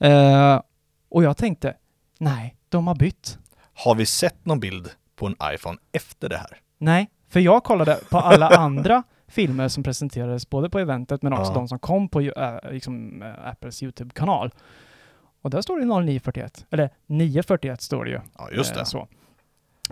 Eh, 0.00 0.60
och 1.10 1.22
jag 1.22 1.36
tänkte, 1.36 1.74
nej, 2.18 2.56
de 2.68 2.86
har 2.86 2.94
bytt. 2.94 3.38
Har 3.74 3.94
vi 3.94 4.06
sett 4.06 4.44
någon 4.46 4.60
bild 4.60 4.90
på 5.16 5.26
en 5.26 5.36
iPhone 5.54 5.78
efter 5.92 6.28
det 6.28 6.36
här? 6.36 6.56
Nej, 6.78 7.08
för 7.28 7.40
jag 7.40 7.64
kollade 7.64 7.98
på 8.10 8.18
alla 8.18 8.48
andra 8.56 9.02
filmer 9.28 9.68
som 9.68 9.82
presenterades 9.82 10.50
både 10.50 10.70
på 10.70 10.78
eventet 10.78 11.22
men 11.22 11.32
också 11.32 11.52
Ja. 11.52 11.54
de 11.54 11.68
som 11.68 11.78
kom 11.78 12.08
på 12.08 12.20
äh, 12.20 12.32
liksom, 12.72 13.22
äh, 13.22 13.48
Apples 13.48 13.82
YouTube-kanal. 13.82 14.52
Och 15.48 15.52
där 15.52 15.60
står 15.62 15.78
det 15.80 15.86
0941, 15.86 16.66
eller 16.70 16.90
941 17.06 17.80
står 17.82 18.04
det 18.04 18.10
ju. 18.10 18.20
Ja, 18.38 18.48
just 18.52 18.74
det. 18.74 18.80
Eh, 18.80 18.84
så. 18.86 19.08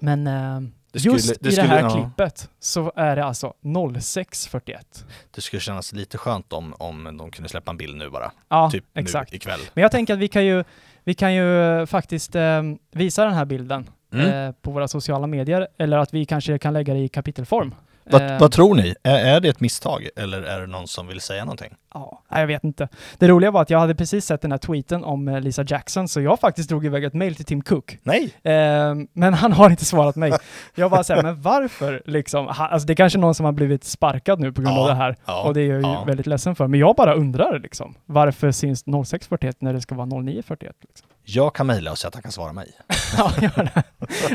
Men 0.01 0.27
eh, 0.27 0.61
Det 0.93 0.99
skulle- 1.01 1.13
just 1.15 1.43
det 1.43 1.49
i 1.49 1.53
skulle- 1.53 1.69
det 1.69 1.75
här 1.75 1.81
ja. 1.83 1.91
klippet 1.91 2.51
så 2.61 2.93
är 2.97 3.17
det 3.17 3.25
alltså 3.25 3.55
0641. 3.61 5.05
Det 5.35 5.41
skulle 5.41 5.61
kännas 5.61 5.93
lite 5.93 6.19
skönt 6.19 6.53
om, 6.53 6.75
om 6.79 7.17
de 7.19 7.31
kunde 7.31 7.49
släppa 7.49 7.71
en 7.71 7.77
bild 7.77 7.97
nu 7.97 8.11
bara. 8.11 8.33
Ja, 8.49 8.71
typ 8.71 8.85
exakt. 8.95 9.33
nu 9.33 9.37
ikväll. 9.37 9.61
Men 9.75 9.83
jag 9.83 9.91
tänker 9.91 10.15
att 10.15 10.21
vi 10.21 10.29
kan 10.29 10.45
ju, 10.47 10.65
vi 11.05 11.15
kan 11.15 11.35
ju 11.35 11.87
faktiskt 11.87 12.35
eh, 12.35 12.63
visa 12.93 13.25
den 13.25 13.35
här 13.35 13.45
bilden 13.45 13.91
Mm. 14.13 14.27
eh, 14.49 14.53
på 14.53 14.71
våra 14.71 14.89
sociala 14.89 15.27
medier 15.27 15.69
eller 15.79 15.99
att 15.99 16.15
vi 16.15 16.25
kanske 16.25 16.59
kan 16.59 16.73
lägga 16.73 16.95
det 16.95 17.01
i 17.01 17.09
kapitelform. 17.09 17.75
Vad, 18.11 18.23
Eh, 18.23 18.39
vad 18.41 18.53
tror 18.53 18.75
ni? 18.75 18.95
Är, 19.03 19.19
är 19.37 19.41
det 19.41 19.49
ett 19.49 19.61
misstag 19.61 20.09
eller 20.17 20.43
är 20.43 20.61
det 20.61 20.67
någon 20.67 20.89
som 20.89 21.07
vill 21.07 21.21
säga 21.21 21.45
någonting? 21.45 21.75
Ja, 21.95 22.23
jag 22.31 22.47
vet 22.47 22.65
inte. 22.65 22.89
Det 23.19 23.29
roliga 23.29 23.51
var 23.51 23.63
att 23.63 23.71
jag 23.71 23.79
hade 23.79 23.95
precis 23.95 24.25
sett 24.27 24.41
den 24.41 24.51
här 24.53 24.59
tweeten 24.59 25.05
om 25.05 25.29
eh, 25.29 25.41
Lisa 25.41 25.65
Jackson, 25.69 26.09
så 26.09 26.21
jag 26.21 26.41
faktiskt 26.41 26.69
drog 26.69 26.87
iväg 26.87 27.05
ett 27.05 27.15
mail 27.15 27.35
till 27.37 27.45
Tim 27.45 27.63
Cook. 27.63 27.99
Nej! 28.03 28.35
Eh, 28.43 28.95
men 29.13 29.35
han 29.35 29.53
har 29.53 29.71
inte 29.71 29.85
svarat 29.85 30.17
mig. 30.17 30.33
Jag 30.75 30.91
bara 30.91 31.05
säger, 31.05 31.23
men 31.23 31.43
varför 31.43 32.03
liksom? 32.07 32.47
Ha, 32.47 32.69
alltså 32.69 32.87
det 32.87 32.93
är 32.93 32.95
kanske 32.95 33.19
någon 33.19 33.35
som 33.35 33.45
har 33.45 33.53
blivit 33.53 33.85
sparkad 33.85 34.41
nu 34.41 34.53
på 34.53 34.63
grund 34.63 34.77
Ja, 34.77 34.81
av 34.83 34.89
det 34.89 34.95
här. 34.95 35.17
ja, 35.27 35.43
och 35.43 35.55
det 35.55 35.61
är 35.61 35.67
jag 35.69 35.77
ju 35.77 35.83
ja. 35.83 36.05
väldigt 36.07 36.27
ledsen 36.27 36.55
för. 36.55 36.67
Men 36.67 36.81
jag 36.81 36.97
bara 36.97 37.15
undrar 37.15 37.59
liksom, 37.59 37.95
varför 38.07 38.51
syns 38.51 38.85
0641 38.85 39.57
när 39.61 39.73
det 39.73 39.81
ska 39.81 39.95
vara 39.95 40.07
0941? 40.07 40.77
Liksom? 40.89 41.09
Jag 41.29 41.55
kan 41.55 41.67
mejla 41.67 41.91
och 41.91 41.99
säga 41.99 42.09
att 42.09 42.15
han 42.15 42.23
kan 42.23 42.33
svara 42.33 42.53
mig. 42.53 42.73
ja, 43.17 43.33
gör 43.43 43.65
det. 43.65 43.83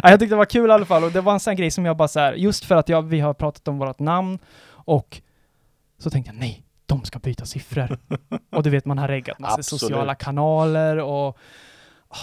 ja, 0.03 0.09
jag 0.09 0.19
tyckte 0.19 0.35
det 0.35 0.37
var 0.37 0.45
kul 0.45 0.69
i 0.69 0.73
alla 0.73 0.85
fall 0.85 1.03
och 1.03 1.11
det 1.11 1.21
var 1.21 1.33
en 1.33 1.39
sån 1.39 1.55
grej 1.55 1.71
som 1.71 1.85
jag 1.85 1.97
bara 1.97 2.07
så 2.07 2.19
här, 2.19 2.33
just 2.33 2.65
för 2.65 2.75
att 2.75 2.89
jag, 2.89 3.01
vi 3.01 3.19
har 3.19 3.33
pratat 3.33 3.67
om 3.67 3.77
vårt 3.77 3.99
namn 3.99 4.39
och 4.69 5.21
så 5.97 6.09
tänkte 6.09 6.31
jag 6.31 6.39
nej, 6.39 6.63
de 6.85 7.03
ska 7.03 7.19
byta 7.19 7.45
siffror. 7.45 7.97
och 8.51 8.63
du 8.63 8.69
vet, 8.69 8.85
man 8.85 8.97
har 8.97 9.07
reggat 9.07 9.39
massa 9.39 9.53
Absolut. 9.55 9.81
sociala 9.81 10.15
kanaler 10.15 10.97
och 10.97 11.37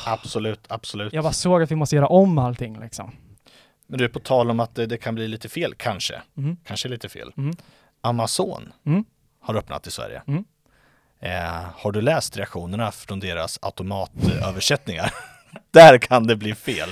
Absolut, 0.06 0.60
absolut. 0.68 1.12
jag 1.12 1.24
bara 1.24 1.32
såg 1.32 1.62
att 1.62 1.70
vi 1.70 1.74
måste 1.76 1.96
göra 1.96 2.06
om 2.06 2.38
allting 2.38 2.80
liksom. 2.80 3.12
Men 3.86 3.98
du, 3.98 4.04
är 4.04 4.08
på 4.08 4.18
tal 4.20 4.50
om 4.50 4.60
att 4.60 4.74
det, 4.74 4.86
det 4.86 4.96
kan 4.96 5.14
bli 5.14 5.28
lite 5.28 5.48
fel, 5.48 5.74
kanske. 5.74 6.22
Mhm. 6.34 6.56
Kanske 6.64 6.88
lite 6.88 7.08
fel. 7.08 7.32
Mm. 7.36 7.56
Amazon 8.00 8.72
Mm. 8.86 9.04
har 9.40 9.54
öppnat 9.54 9.86
i 9.86 9.90
Sverige. 9.90 10.22
Eh, 11.20 11.64
har 11.74 11.92
du 11.92 12.00
läst 12.00 12.36
reaktionerna 12.36 12.90
från 12.90 13.20
deras 13.20 13.58
automatöversättningar? 13.62 15.14
Där 15.70 15.98
kan 15.98 16.26
det 16.26 16.36
bli 16.36 16.54
fel. 16.54 16.88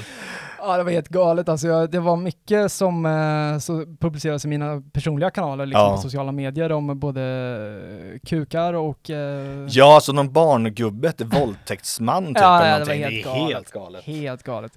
Ja, 0.59 0.77
det 0.77 0.83
var 0.83 0.91
helt 0.91 1.09
galet. 1.09 1.49
Alltså, 1.49 1.67
jag, 1.67 1.91
det 1.91 2.01
var 2.01 2.17
mycket 2.17 2.73
som 2.73 3.07
eh, 3.07 3.59
så 3.59 3.97
publicerades 4.01 4.45
i 4.45 4.49
mina 4.49 4.83
personliga 4.93 5.31
kanaler, 5.31 5.67
liksom 5.67 5.83
Ja. 5.85 5.91
på 5.97 6.03
sociala 6.03 6.33
medier, 6.33 6.73
om 6.73 6.99
både 6.99 7.21
kukar 8.27 8.73
och... 8.75 9.11
Eh, 9.11 9.67
Ja, 9.69 9.95
alltså 9.95 10.13
någon 10.13 10.33
barngubbe, 10.33 11.09
ett 11.09 11.21
våldtäktsman 11.21 12.27
typ. 12.27 12.37
Ja, 12.41 12.63
eller 12.63 12.71
ja, 12.73 12.79
det 12.79 12.85
var 12.85 12.95
helt 12.95 13.11
det 13.15 13.21
är 13.21 13.25
galet. 13.35 13.49
helt 13.55 13.73
galet. 13.73 14.05
Helt 14.05 14.43
galet. 14.43 14.73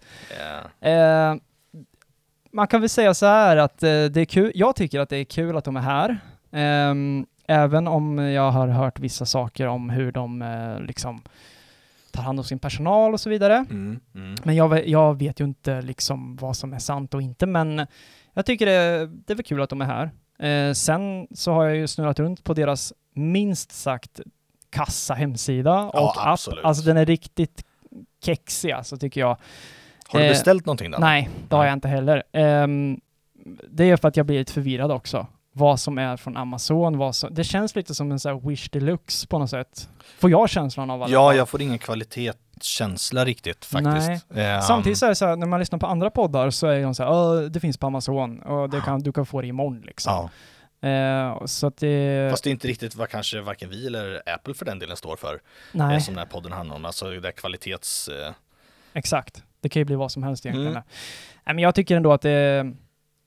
Eh, 0.81 0.91
Eh, 0.93 1.35
man 2.51 2.67
kan 2.67 2.81
väl 2.81 2.89
säga 2.89 3.13
så 3.13 3.25
här 3.25 3.57
att 3.57 3.83
eh, 3.83 3.87
det 3.89 4.21
är 4.21 4.25
kul. 4.25 4.51
Jag 4.55 4.75
tycker 4.75 4.99
att 4.99 5.09
det 5.09 5.17
är 5.17 5.23
kul 5.23 5.57
att 5.57 5.63
de 5.65 5.75
är 5.77 5.81
här. 5.81 6.19
Ehm, 6.51 7.25
även 7.49 7.87
om 7.87 8.17
jag 8.19 8.51
har 8.51 8.67
hört 8.67 8.99
vissa 8.99 9.25
saker 9.25 9.67
om 9.67 9.89
hur 9.89 10.11
de 10.11 10.41
eh, 10.41 10.79
liksom 10.79 11.21
tar 12.11 12.23
hand 12.23 12.39
om 12.39 12.45
sin 12.45 12.59
personal 12.59 13.13
och 13.13 13.19
så 13.19 13.29
vidare. 13.29 13.55
mm, 13.69 13.99
mm. 14.15 14.35
Men 14.43 14.55
jag, 14.55 14.87
jag 14.87 15.19
vet 15.19 15.39
ju 15.39 15.43
inte 15.45 15.81
liksom 15.81 16.35
vad 16.35 16.55
som 16.57 16.73
är 16.73 16.79
sant 16.79 17.13
och 17.13 17.21
inte, 17.21 17.45
men 17.45 17.87
jag 18.33 18.45
tycker 18.45 18.65
det, 18.65 19.07
det 19.25 19.33
är 19.33 19.35
väl 19.35 19.45
kul 19.45 19.61
att 19.61 19.69
de 19.69 19.81
är 19.81 19.85
här. 19.85 20.11
Eh, 20.49 20.73
sen 20.73 21.27
så 21.31 21.53
har 21.53 21.65
jag 21.65 21.75
ju 21.75 21.87
snurrat 21.87 22.19
runt 22.19 22.43
på 22.43 22.53
deras 22.53 22.93
minst 23.13 23.71
sagt 23.71 24.19
kassa 24.69 25.13
hemsida 25.13 25.69
Ja, 25.93 26.01
och 26.01 26.09
app. 26.21 26.27
absolut. 26.27 26.65
Alltså 26.65 26.83
den 26.83 26.97
är 26.97 27.05
riktigt 27.05 27.63
kexig 28.23 28.71
alltså 28.71 28.97
tycker 28.97 29.21
jag. 29.21 29.37
Har 30.07 30.19
du 30.19 30.25
Eh, 30.25 30.29
beställt 30.31 30.65
någonting 30.65 30.91
då? 30.91 30.97
Nej, 30.97 31.29
det 31.49 31.55
har 31.55 31.65
jag 31.65 31.73
inte 31.73 31.87
heller. 31.87 32.23
Ehm, 32.33 32.99
det 33.69 33.83
är 33.89 33.97
för 33.97 34.07
att 34.07 34.17
jag 34.17 34.25
blir 34.25 34.39
lite 34.39 34.53
förvirrad 34.53 34.91
också. 34.91 35.27
Vad 35.51 35.79
som 35.79 35.97
är 35.97 36.17
från 36.17 36.37
Amazon, 36.37 36.97
vad 36.97 37.15
som... 37.15 37.33
Det 37.33 37.43
känns 37.43 37.75
lite 37.75 37.95
som 37.95 38.11
en 38.11 38.19
sån 38.19 38.33
här 38.33 38.49
Wish 38.49 38.69
Deluxe 38.69 39.27
på 39.27 39.39
något 39.39 39.49
sätt. 39.49 39.89
Får 40.19 40.29
jag 40.29 40.49
känslan 40.49 40.89
av 40.89 41.03
alla 41.03 41.13
Ja, 41.13 41.33
jag 41.33 41.49
får 41.49 41.61
ingen 41.61 41.79
kvalitetskänsla 41.79 43.25
riktigt 43.25 43.65
faktiskt. 43.65 44.25
Eh, 44.35 44.61
Samtidigt 44.61 44.97
så 44.97 45.05
är 45.05 45.09
det 45.09 45.15
så 45.15 45.25
här, 45.25 45.35
när 45.35 45.47
man 45.47 45.59
lyssnar 45.59 45.79
på 45.79 45.87
andra 45.87 46.09
poddar 46.09 46.49
så 46.49 46.67
är 46.67 46.81
de 46.81 46.95
så 46.95 47.03
här, 47.03 47.11
"Åh, 47.11 47.41
det 47.41 47.59
finns 47.59 47.77
på 47.77 47.87
Amazon 47.87 48.39
och 48.39 48.69
det 48.69 48.81
kan, 48.81 48.99
du 48.99 49.11
kan 49.11 49.25
få 49.25 49.41
det 49.41 49.47
imorgon 49.47 49.81
liksom. 49.85 50.13
Ja, 50.13 50.29
Eh, 50.81 51.45
så 51.45 51.67
att 51.67 51.77
det... 51.77 52.27
fast 52.31 52.43
det 52.43 52.49
är 52.49 52.51
inte 52.51 52.67
riktigt 52.67 52.95
vad 52.95 53.09
kanske 53.09 53.41
varken 53.41 53.69
vi 53.69 53.87
eller 53.87 54.21
Apple 54.25 54.53
för 54.53 54.65
den 54.65 54.79
delen 54.79 54.97
står 54.97 55.15
för. 55.15 55.33
Eh, 55.33 55.39
nej, 55.71 56.01
som 56.01 56.13
den 56.13 56.19
här 56.19 56.31
podden 56.31 56.51
handlar 56.51 56.75
om. 56.75 56.85
Alltså 56.85 57.09
det 57.09 57.19
där 57.19 57.31
kvalitets... 57.31 58.07
Eh, 58.07 58.33
exakt. 58.93 59.43
Det 59.61 59.69
kan 59.69 59.79
ju 59.79 59.85
bli 59.85 59.95
vad 59.95 60.11
som 60.11 60.23
helst 60.23 60.45
egentligen. 60.45 60.71
Mm. 60.71 60.83
Nej, 61.45 61.55
men 61.55 61.59
jag 61.63 61.75
tycker 61.75 61.95
ändå 61.95 62.13
att 62.13 62.21
det, 62.21 62.73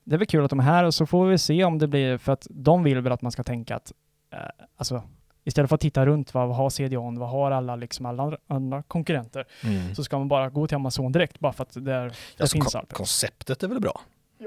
det 0.03 0.15
är 0.15 0.17
väl 0.19 0.27
kul 0.27 0.43
att 0.43 0.49
de 0.49 0.59
är 0.59 0.63
här 0.63 0.83
och 0.83 0.93
så 0.93 1.05
får 1.05 1.25
vi 1.25 1.37
se 1.37 1.63
om 1.63 1.77
det 1.79 1.87
blir, 1.87 2.17
för 2.17 2.31
att 2.31 2.47
de 2.49 2.83
vill 2.83 3.01
väl 3.01 3.11
att 3.13 3.21
man 3.21 3.31
ska 3.31 3.43
tänka 3.43 3.75
att, 3.75 3.91
eh, 4.33 4.39
alltså 4.77 5.03
istället 5.43 5.69
för 5.69 5.75
att 5.75 5.81
titta 5.81 6.05
runt, 6.05 6.33
vad, 6.33 6.55
har 6.55 6.69
CDON, 6.69 7.19
vad 7.19 7.29
har 7.29 7.51
alla, 7.51 7.75
liksom 7.75 8.05
alla 8.05 8.37
andra, 8.47 8.83
konkurrenter, 8.83 9.45
så 9.95 10.03
ska 10.03 10.17
man 10.17 10.27
bara 10.27 10.49
gå 10.49 10.67
till 10.67 10.75
Amazon 10.75 11.11
direkt 11.11 11.39
bara 11.39 11.53
för 11.53 11.63
att 11.63 11.73
det, 11.85 11.93
är, 11.93 12.03
det 12.05 12.13
Alltså, 12.39 12.55
finns 12.55 12.75
allt. 12.75 12.93
konceptet 12.93 13.63
är 13.63 13.67
väl 13.67 13.79
bra. 13.79 14.01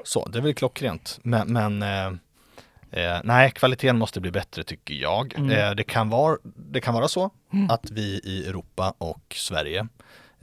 Så, 0.04 0.28
det 0.28 0.38
är 0.38 0.42
väl 0.42 0.54
klockrent. 0.54 1.18
Men, 1.22 1.52
men 1.52 1.82
eh, 1.82 2.06
eh, 2.90 3.20
nej, 3.24 3.50
kvaliteten 3.50 3.98
måste 3.98 4.20
bli 4.20 4.30
bättre 4.30 4.62
tycker 4.64 4.94
jag. 4.94 5.34
Mm. 5.38 5.50
Eh, 5.50 5.70
det, 5.74 5.84
kan 5.84 6.08
vara, 6.10 6.38
det 6.44 6.80
kan 6.80 6.94
vara 6.94 7.08
så 7.08 7.30
Mm. 7.52 7.70
att 7.70 7.90
vi 7.90 8.20
i 8.24 8.46
Europa 8.48 8.94
och 8.98 9.34
Sverige 9.36 9.86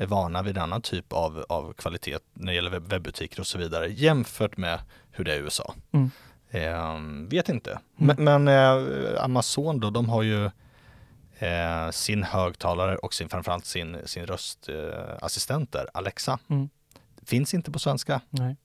är 0.04 0.08
vana 0.08 0.42
vid 0.42 0.58
en 0.58 0.63
annan 0.63 0.82
typ 0.82 1.13
av, 1.13 1.46
av 1.50 1.74
kvalitet 1.74 2.18
när 2.34 2.46
det 2.48 2.54
gäller 2.56 2.72
webb- 2.72 2.89
webbutiker 2.89 3.39
och 3.39 3.48
så 3.48 3.58
vidare 3.58 3.88
jämfört 3.88 4.58
med 4.58 4.80
hur 5.12 5.24
det 5.26 5.32
är 5.34 5.36
i 5.36 5.39
USA. 5.39 5.74
Mm. 5.92 6.12
Eh, 6.50 7.28
vet 7.30 7.50
inte. 7.50 7.80
Men, 7.96 8.24
men 8.24 8.48
eh, 8.48 9.24
Amazon 9.24 9.80
då, 9.80 9.89
de 9.89 10.10
har 10.10 10.22
ju 10.24 10.46
eh, 11.39 11.89
sin 11.92 12.24
högtalare 12.24 12.96
och 12.98 13.13
sin, 13.13 13.30
framförallt 13.30 13.66
sin, 13.66 13.98
sin 14.06 14.26
röstassistent 14.26 15.76
eh, 15.76 15.82
där, 15.82 15.89
Alexa. 15.94 16.39
Mm. 16.50 16.70
Finns 17.26 17.54
inte 17.54 17.72
på 17.72 17.80
svenska. 17.80 18.22
Nej. 18.30 18.56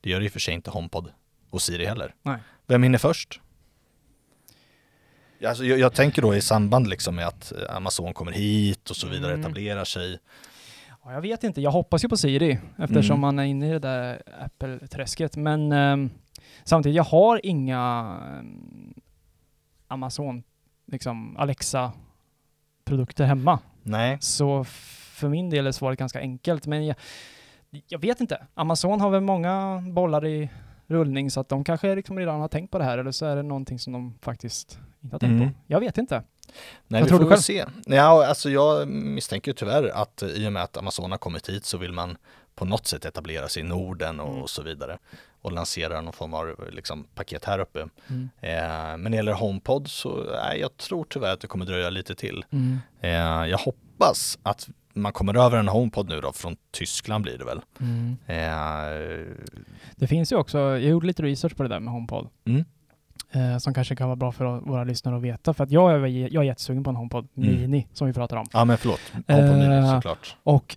Det 0.00 0.10
gör 0.10 0.18
det 0.20 0.24
i 0.26 0.28
och 0.28 0.32
för 0.32 0.40
sig 0.40 0.54
inte 0.54 0.70
HomePod 0.70 1.12
och 1.50 1.62
Siri 1.62 1.84
heller. 1.86 2.14
Nej. 2.22 2.38
Vem 2.66 2.82
hinner 2.82 2.98
först? 2.98 3.40
Alltså, 5.46 5.64
jag, 5.64 5.78
jag 5.78 5.94
tänker 5.94 6.22
då 6.22 6.34
i 6.36 6.40
samband 6.40 6.86
liksom 6.88 7.14
med 7.14 7.26
att 7.26 7.52
eh, 7.52 7.76
Amazon 7.76 8.14
kommer 8.14 8.32
hit 8.32 8.90
och 8.90 8.96
så 8.96 9.06
vidare, 9.08 9.32
Mm. 9.32 9.40
etablerar 9.40 9.84
sig. 9.84 10.18
Ja, 11.04 11.12
jag 11.12 11.20
vet 11.20 11.44
inte, 11.44 11.60
jag 11.60 11.70
hoppas 11.70 12.04
ju 12.04 12.08
på 12.08 12.16
Siri 12.16 12.58
eftersom 12.78 13.14
Mm. 13.14 13.20
man 13.20 13.38
är 13.38 13.44
inne 13.44 13.66
i 13.68 13.70
det 13.72 13.78
där 13.78 14.22
Apple-träsket. 14.44 15.36
Men 15.36 15.72
ehm, 15.72 16.10
samtidigt, 16.64 16.96
jag 16.96 17.04
har 17.04 17.40
inga 17.46 18.16
ehm, 18.38 18.94
Amazon, 19.88 20.42
liksom 20.86 21.36
Alexa-produkter 21.36 23.24
hemma. 23.24 23.58
Nej, 23.82 24.18
Så 24.20 24.64
för 24.64 25.28
min 25.28 25.50
del 25.50 25.66
är 25.66 25.72
svaret 25.72 25.98
ganska 25.98 26.20
enkelt. 26.20 26.66
Men 26.66 26.86
jag, 26.86 26.96
jag 27.88 27.98
vet 28.00 28.20
inte. 28.20 28.46
Amazon 28.54 29.00
har 29.00 29.10
väl 29.10 29.20
många 29.20 29.82
bollar 29.92 30.26
i 30.26 30.50
rullning 30.86 31.30
så 31.30 31.40
att 31.40 31.48
de 31.48 31.64
kanske 31.64 31.94
liksom 31.94 32.18
redan 32.18 32.40
har 32.40 32.48
tänkt 32.48 32.70
på 32.70 32.78
det 32.78 32.84
här 32.84 32.98
eller 32.98 33.10
så 33.12 33.26
är 33.26 33.36
det 33.36 33.42
någonting 33.42 33.78
som 33.78 33.92
de 33.92 34.14
faktiskt 34.22 34.78
inte 35.00 35.14
har 35.14 35.20
tänkt 35.20 35.32
Mm. 35.42 35.48
på. 35.52 35.58
Jag 35.66 35.80
vet 35.80 35.98
inte. 35.98 36.22
Nej 36.86 37.00
Vad 37.00 37.02
vi 37.02 37.08
tror 37.08 37.18
får 37.18 37.24
du 37.24 37.30
själv? 37.30 37.40
se. 37.40 37.64
Ja, 37.86 38.26
alltså 38.26 38.50
jag 38.50 38.88
misstänker 38.88 39.52
tyvärr 39.52 39.88
att 39.88 40.22
eh, 40.22 40.28
i 40.28 40.48
och 40.48 40.52
med 40.52 40.62
att 40.62 40.76
Amazon 40.76 41.10
har 41.10 41.18
kommit 41.18 41.48
hit 41.48 41.64
så 41.64 41.78
vill 41.78 41.92
man 41.92 42.16
på 42.54 42.64
något 42.64 42.86
sätt 42.86 43.04
etablera 43.04 43.48
sig 43.48 43.62
i 43.62 43.66
Norden 43.66 44.20
och, 44.20 44.34
Mm. 44.34 44.46
så 44.48 44.62
vidare. 44.62 44.98
Och 45.40 45.52
lansera 45.52 46.00
någon 46.00 46.12
form 46.12 46.34
av 46.34 46.54
liksom, 46.72 47.04
paket 47.14 47.44
här 47.44 47.58
uppe. 47.58 47.88
Mm. 48.08 48.28
Eh, 48.40 48.58
men 48.96 49.02
när 49.02 49.10
det 49.10 49.16
gäller 49.16 49.32
HomePod 49.32 49.88
så, 49.88 50.26
nej, 50.44 50.60
jag 50.60 50.76
tror 50.76 51.06
tyvärr 51.10 51.32
att 51.32 51.40
det 51.40 51.46
kommer 51.46 51.64
dröja 51.66 51.90
lite 51.90 52.14
till. 52.14 52.44
Mm. 52.50 52.78
Eh, 53.00 53.10
jag 53.50 53.58
hoppas 53.58 54.38
att 54.42 54.68
man 54.94 55.12
kommer 55.12 55.36
över 55.44 55.58
en 55.58 55.68
HomePod 55.68 56.08
nu 56.08 56.20
då, 56.20 56.32
från 56.32 56.56
Tyskland 56.70 57.22
blir 57.24 57.38
det 57.38 57.44
väl. 57.44 57.60
Mm. 57.80 58.16
Eh, 58.26 59.34
Det 59.96 60.06
finns 60.06 60.32
ju 60.32 60.36
också, 60.36 60.58
jag 60.58 60.80
gjorde 60.80 61.06
lite 61.06 61.22
research 61.22 61.56
på 61.56 61.62
det 61.62 61.68
där 61.68 61.80
med 61.80 61.92
HomePod. 61.92 62.28
mm. 62.44 62.64
Eh, 63.30 63.58
som 63.58 63.74
kanske 63.74 63.96
kan 63.96 64.08
vara 64.08 64.16
bra 64.16 64.32
för 64.32 64.44
våra 64.60 64.84
lyssnare 64.84 65.16
att 65.16 65.22
veta. 65.22 65.54
För 65.54 65.64
att 65.64 65.70
jag 65.70 65.92
är, 65.92 66.06
jag 66.06 66.34
är 66.34 66.42
jättesugen 66.46 66.84
på 66.84 66.90
en 66.90 66.96
HomePod 66.96 67.28
Mm. 67.36 67.60
Mini 67.60 67.86
som 67.92 68.06
vi 68.06 68.12
pratar 68.12 68.36
om. 68.36 68.46
Ja 68.52 68.64
men 68.64 68.78
förlåt, 68.78 69.00
HomePod 69.12 69.58
Mini 69.58 69.76
Eh, 69.76 69.94
såklart. 69.94 70.36
Och 70.42 70.76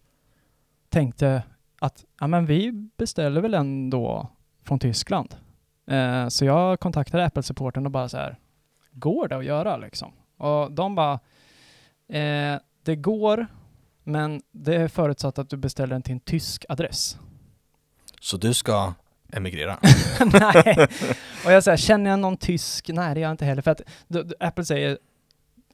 tänkte 0.90 1.44
att 1.80 2.06
ja, 2.20 2.28
men 2.28 2.46
vi 2.46 2.72
beställer 2.98 3.42
väl 3.42 3.54
ändå 3.54 4.28
från 4.64 4.80
Tyskland. 4.80 5.36
Eh, 5.88 6.28
så 6.28 6.46
jag 6.46 6.80
kontaktade 6.80 7.26
Apple-supporten 7.26 7.86
och 7.86 7.92
bara 7.92 8.10
så 8.10 8.18
här, 8.18 8.38
går 8.92 9.28
det 9.28 9.38
att 9.38 9.46
göra 9.46 9.78
liksom? 9.78 10.12
Och 10.38 10.72
de 10.72 10.96
bara, 10.96 11.14
eh, 12.10 12.60
det 12.84 12.96
går, 12.96 13.48
men 14.04 14.42
det 14.52 14.76
är 14.76 14.88
förutsatt 14.88 15.40
att 15.40 15.50
du 15.50 15.58
beställer 15.58 15.96
den 15.96 16.02
till 16.02 16.14
en 16.14 16.20
tysk 16.20 16.66
adress. 16.70 17.18
Så 18.22 18.38
du 18.38 18.54
ska 18.54 18.94
emigrera. 19.34 19.78
nej. 20.34 20.88
Och 21.46 21.52
jag 21.52 21.64
säger, 21.64 21.78
känner 21.78 22.10
jag 22.10 22.20
någon 22.20 22.38
tysk? 22.38 22.90
Nej, 22.94 23.14
det 23.14 23.20
gör 23.20 23.28
jag 23.28 23.34
inte 23.34 23.46
heller. 23.46 23.62
För 23.62 23.72
att 23.72 23.82
d- 24.08 24.24
d- 24.24 24.36
Apple 24.40 24.66
säger, 24.66 24.98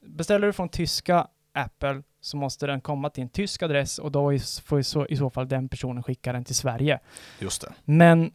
beställer 0.02 0.46
du 0.46 0.52
från 0.52 0.68
tyska 0.68 1.26
Apple 1.54 2.02
så 2.20 2.36
måste 2.36 2.66
den 2.66 2.80
komma 2.80 3.10
till 3.10 3.22
en 3.22 3.28
tysk 3.28 3.62
adress 3.62 3.98
och 3.98 4.12
då 4.12 4.38
får 4.64 4.80
i 4.80 4.84
så, 4.84 5.06
i 5.06 5.16
så 5.16 5.30
fall 5.30 5.48
den 5.48 5.68
personen 5.68 6.02
skicka 6.02 6.32
den 6.32 6.44
till 6.44 6.54
Sverige. 6.54 6.98
Just 7.38 7.60
det. 7.62 7.72
Men 7.84 8.32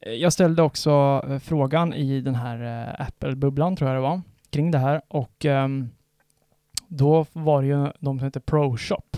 eh, 0.00 0.12
jag 0.12 0.32
ställde 0.32 0.62
också 0.62 1.24
eh, 1.28 1.38
frågan 1.38 1.94
i 1.94 2.20
den 2.20 2.34
här 2.34 2.88
eh, 2.98 3.06
Apple-bubblan, 3.06 3.76
tror 3.76 3.90
jag 3.90 3.96
det 3.96 4.02
var, 4.02 4.22
kring 4.50 4.70
det 4.70 4.78
här 4.78 5.02
och 5.08 5.44
ehm, 5.44 5.90
då 6.88 7.26
var 7.32 7.62
det 7.62 7.68
ju 7.68 7.92
de 8.00 8.18
som 8.18 8.24
heter 8.24 8.40
ProShop 8.40 9.16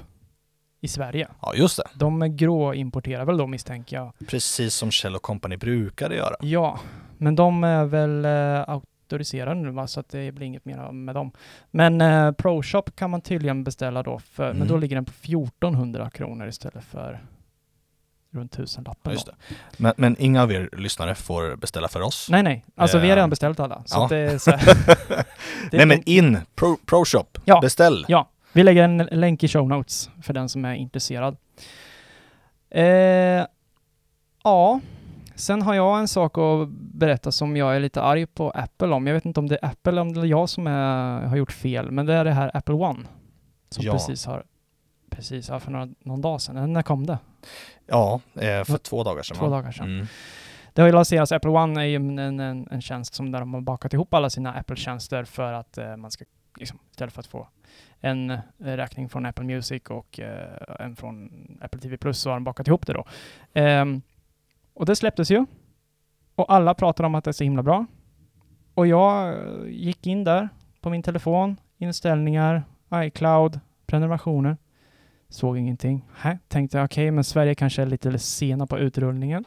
i 0.80 0.88
Sverige. 0.88 1.28
Ja, 1.42 1.54
just 1.54 1.76
det. 1.76 1.82
De 1.94 2.36
gråimporterar 2.36 3.24
väl 3.24 3.36
då 3.36 3.46
misstänker 3.46 3.96
jag. 3.96 4.12
Precis 4.28 4.74
som 4.74 4.90
Kjell 4.90 5.18
Company 5.18 5.56
brukade 5.56 6.14
göra. 6.14 6.34
Ja, 6.40 6.78
men 7.18 7.34
de 7.36 7.64
är 7.64 7.84
väl 7.84 8.24
eh, 8.24 8.68
auktoriserade 8.74 9.60
nu 9.60 9.70
va, 9.70 9.86
så 9.86 10.00
att 10.00 10.08
det 10.08 10.32
blir 10.32 10.46
inget 10.46 10.64
mer 10.64 10.92
med 10.92 11.14
dem. 11.14 11.32
Men 11.70 12.00
eh, 12.00 12.32
ProShop 12.32 12.96
kan 12.96 13.10
man 13.10 13.20
tydligen 13.20 13.64
beställa 13.64 14.02
då, 14.02 14.18
för, 14.18 14.46
men 14.48 14.56
Mm. 14.56 14.68
då 14.68 14.76
ligger 14.76 14.96
den 14.96 15.04
på 15.04 15.12
1400 15.22 16.10
kronor 16.10 16.48
istället 16.48 16.84
för 16.84 17.24
runt 18.32 18.52
tusenlappen. 18.52 19.12
Ja. 19.26 19.32
Men, 19.76 19.92
men 19.96 20.16
inga 20.18 20.42
av 20.42 20.52
er 20.52 20.68
lyssnare 20.72 21.14
får 21.14 21.56
beställa 21.56 21.88
för 21.88 22.00
oss. 22.00 22.28
Nej, 22.30 22.42
nej. 22.42 22.64
Alltså 22.76 22.98
vi 22.98 23.02
har 23.06 23.12
Eh, 23.12 23.16
redan 23.16 23.30
beställt 23.30 23.60
alla. 23.60 23.82
Så 23.86 23.96
ja. 23.98 24.06
det 24.10 24.16
är 24.16 24.38
så 24.38 24.50
Nej 25.72 25.86
men 25.86 26.02
in, 26.08 26.38
Pro, 26.54 26.76
ProShop, 26.86 27.38
Ja. 27.44 27.60
beställ. 27.60 28.04
Ja, 28.08 28.28
vi 28.52 28.62
lägger 28.62 28.84
en 28.84 28.96
länk 28.98 29.44
i 29.44 29.48
show 29.48 29.68
notes 29.68 30.10
för 30.22 30.32
den 30.34 30.48
som 30.48 30.64
är 30.64 30.74
intresserad. 30.74 31.36
Eh, 32.70 33.46
ja, 34.44 34.80
sen 35.34 35.62
har 35.62 35.74
jag 35.74 35.98
en 35.98 36.08
sak 36.08 36.38
att 36.38 36.68
berätta 36.70 37.32
som 37.32 37.56
jag 37.56 37.76
är 37.76 37.80
lite 37.80 38.02
arg 38.02 38.26
på 38.26 38.50
Apple 38.50 38.88
om. 38.88 39.06
Jag 39.06 39.14
vet 39.14 39.24
inte 39.24 39.40
om 39.40 39.48
det 39.48 39.58
är 39.62 39.68
Apple 39.68 39.92
eller 39.92 40.02
om 40.02 40.12
det 40.12 40.20
är 40.20 40.24
jag 40.24 40.48
som 40.48 40.66
är, 40.66 41.20
har 41.26 41.36
gjort 41.36 41.52
fel, 41.52 41.90
men 41.90 42.06
det 42.06 42.14
är 42.14 42.24
det 42.24 42.32
här 42.32 42.50
Apple 42.56 42.74
One. 42.74 43.04
Som 43.70 43.84
Ja. 43.84 43.92
precis 43.92 44.26
har, 44.26 44.44
precis, 45.10 45.48
ja, 45.48 45.60
för 45.60 45.70
några, 45.70 45.88
någon 46.00 46.20
dag 46.20 46.40
sedan. 46.40 46.72
När 46.72 46.82
kom 46.82 47.06
det? 47.06 47.18
Ja, 47.86 48.20
eh, 48.34 48.64
för 48.64 48.78
två 48.78 49.04
dagar 49.04 49.22
sedan 49.22 49.36
Två 49.36 49.46
va? 49.46 49.56
dagar 49.56 49.72
sedan. 49.72 49.86
Mm. 49.94 50.06
Det 50.72 50.82
har 50.82 50.86
ju 50.88 50.92
lanserats, 50.94 51.32
Apple 51.32 51.50
One 51.50 51.80
är 51.80 51.84
ju 51.84 51.96
en, 51.96 52.18
en, 52.18 52.40
en, 52.40 52.68
en 52.70 52.80
tjänst 52.82 53.14
som 53.14 53.32
där 53.32 53.40
de 53.40 53.54
har 53.54 53.60
bakat 53.60 53.92
ihop 53.92 54.14
alla 54.14 54.30
sina 54.30 54.52
Apple-tjänster 54.52 55.24
för 55.24 55.52
att 55.52 55.78
eh, 55.78 55.96
man 55.96 56.10
ska, 56.10 56.24
liksom, 56.56 56.78
istället 56.90 57.14
för 57.14 57.20
att 57.20 57.26
få 57.26 57.48
en 58.00 58.30
eh, 58.30 58.38
räkning 58.58 59.08
från 59.08 59.26
Apple 59.26 59.44
Music 59.44 59.82
och 59.82 60.20
eh, 60.20 60.56
en 60.78 60.96
från 60.96 61.30
Apple 61.60 61.80
TV 61.80 61.96
Plus 61.96 62.20
så 62.20 62.30
har 62.30 62.36
de 62.36 62.44
bakat 62.44 62.68
ihop 62.68 62.86
det 62.86 62.92
då. 62.92 63.04
Ehm, 63.52 64.02
och 64.74 64.86
det 64.86 64.96
släpptes 64.96 65.30
ju. 65.30 65.46
Och 66.34 66.52
alla 66.52 66.74
pratar 66.74 67.04
om 67.04 67.14
att 67.14 67.24
det 67.24 67.30
är 67.30 67.32
så 67.32 67.44
himla 67.44 67.62
bra. 67.62 67.86
Och 68.74 68.86
jag 68.86 69.28
eh, 69.28 69.68
gick 69.68 70.06
in 70.06 70.24
där 70.24 70.48
på 70.80 70.90
min 70.90 71.02
telefon, 71.02 71.56
inställningar, 71.78 72.62
iCloud, 72.94 73.60
prenumerationer. 73.86 74.56
Såg 75.28 75.58
ingenting. 75.58 76.04
Hä? 76.16 76.38
tänkte 76.48 76.78
okej, 76.78 76.84
okej, 76.84 77.10
men 77.10 77.24
Sverige 77.24 77.54
kanske 77.54 77.82
är 77.82 77.86
lite 77.86 78.18
sena 78.18 78.66
på 78.66 78.78
utrullningen 78.78 79.44